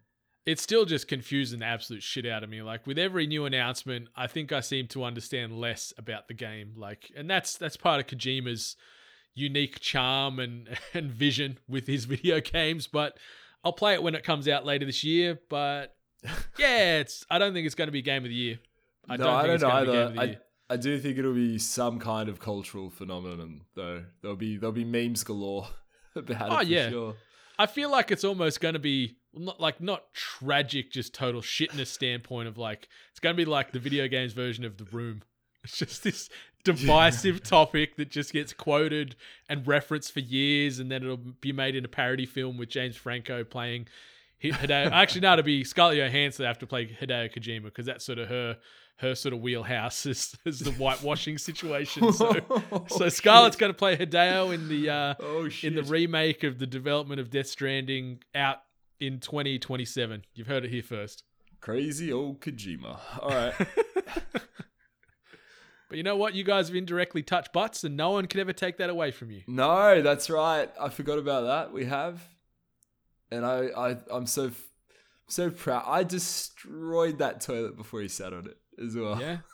[0.47, 2.63] it's still just confusing the absolute shit out of me.
[2.63, 6.73] Like with every new announcement, I think I seem to understand less about the game.
[6.77, 8.77] Like, and that's that's part of Kojima's
[9.35, 12.87] unique charm and and vision with his video games.
[12.87, 13.17] But
[13.65, 15.39] I'll play it when it comes out later this year.
[15.49, 15.95] But
[16.59, 18.59] yeah, it's I don't think it's going to be game of the year.
[19.09, 20.03] I no, don't I don't it's know be game either.
[20.03, 20.41] of the I, year.
[20.71, 24.05] I do think it'll be some kind of cultural phenomenon, though.
[24.23, 25.67] There'll be there'll be memes galore
[26.17, 26.65] about Oh, it.
[26.67, 26.91] For yeah.
[26.91, 27.15] sure.
[27.59, 31.89] I feel like it's almost going to be not like not tragic, just total shitness
[31.89, 35.23] standpoint of like it's going to be like the video games version of the room.
[35.65, 36.29] It's just this
[36.65, 39.17] divisive topic that just gets quoted
[39.49, 42.97] and referenced for years, and then it'll be made in a parody film with James
[42.97, 43.87] Franco playing
[44.43, 44.91] Hideo.
[44.93, 48.29] Actually, no, it'll be Scarlett Johansson have to play Hideo Kojima because that's sort of
[48.29, 48.59] her
[48.97, 52.13] her sort of wheelhouse is, is the whitewashing situation.
[52.13, 52.35] So,
[52.89, 56.67] so Scarlett's going to play Hideo in the uh, Oh in the remake of the
[56.67, 58.59] development of Death Stranding out
[59.01, 60.25] in 2027.
[60.35, 61.25] You've heard it here first.
[61.61, 62.99] Crazy old Kojima.
[63.21, 63.55] All right.
[65.93, 66.35] But you know what?
[66.35, 69.31] You guys have indirectly touched butts, and no one can ever take that away from
[69.31, 69.43] you.
[69.47, 70.71] no, that's right.
[70.81, 71.71] I forgot about that.
[71.75, 72.23] We have,
[73.31, 74.53] and I, I I'm so
[75.29, 75.85] so proud.
[75.87, 79.21] I destroyed that toilet before he sat on it as well.
[79.21, 79.39] Yeah.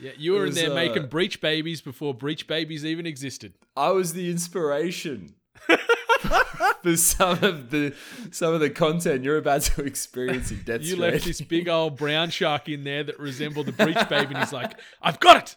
[0.00, 3.54] Yeah, you were in there uh, making breach babies before breach babies even existed.
[3.76, 5.34] I was the inspiration
[6.82, 7.94] for some of the
[8.30, 11.96] some of the content you're about to experience in Death You left this big old
[11.96, 15.56] brown shark in there that resembled a breach baby, and he's like, "I've got it,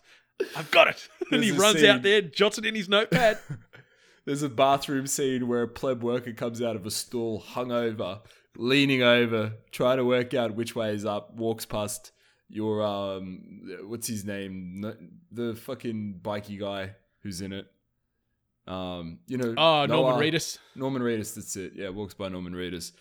[0.56, 3.40] I've got it," and he runs scene- out there, jots it in his notepad.
[4.26, 8.22] There's a bathroom scene where a pleb worker comes out of a stall, hungover,
[8.56, 11.34] leaning over, trying to work out which way is up.
[11.34, 12.12] Walks past
[12.48, 14.86] your um, what's his name?
[15.32, 17.66] The fucking bikey guy who's in it.
[18.72, 19.54] Um, you know.
[19.58, 20.58] Oh, Norman Noah- Reedus.
[20.76, 21.36] Norman Reedus.
[21.36, 21.74] That's it.
[21.76, 22.92] Yeah, walks by Norman Reedus.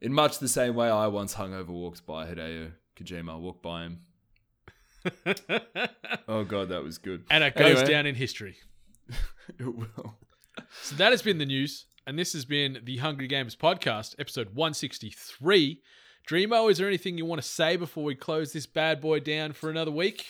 [0.00, 3.40] In much the same way I once hungover walks by Hideo Kojima.
[3.40, 4.00] Walked by him.
[6.28, 7.24] Oh god, that was good.
[7.30, 7.86] and it goes Anyway.
[7.90, 8.56] down in history.
[9.60, 10.16] It will.
[10.82, 14.48] So that has been the news, and this has been the Hungry Gamers podcast, episode
[14.56, 15.80] 163.
[16.28, 19.52] Dreamo, is there anything you want to say before we close this bad boy down
[19.52, 20.26] for another week?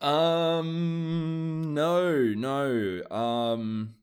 [0.00, 3.94] Um, no, no, um,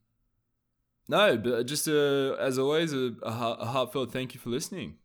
[1.08, 1.36] no.
[1.36, 4.96] But just uh, as always, a, a, heart- a heartfelt thank you for listening.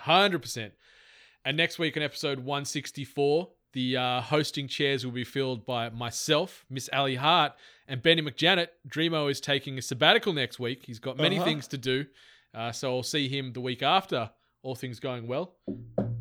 [0.00, 0.72] 100%.
[1.44, 6.64] And next week on episode 164, the uh, hosting chairs will be filled by myself,
[6.68, 7.52] Miss Ali Hart,
[7.86, 8.68] and Benny McJanet.
[8.88, 10.82] Dreamo is taking a sabbatical next week.
[10.86, 11.44] He's got many Uh-huh.
[11.44, 12.06] things to do.
[12.54, 14.30] Uh, so I'll see him the week after,
[14.62, 15.56] all things going well.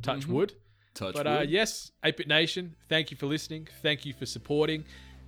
[0.01, 0.53] Touch wood.
[0.95, 3.67] Touch But uh, yes, Atebit Nation, thank you for listening.
[3.81, 4.85] Thank you for supporting.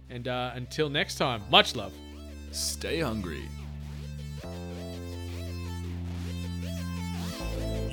[0.09, 1.93] And uh, until next time, much love.
[2.51, 3.43] Stay hungry.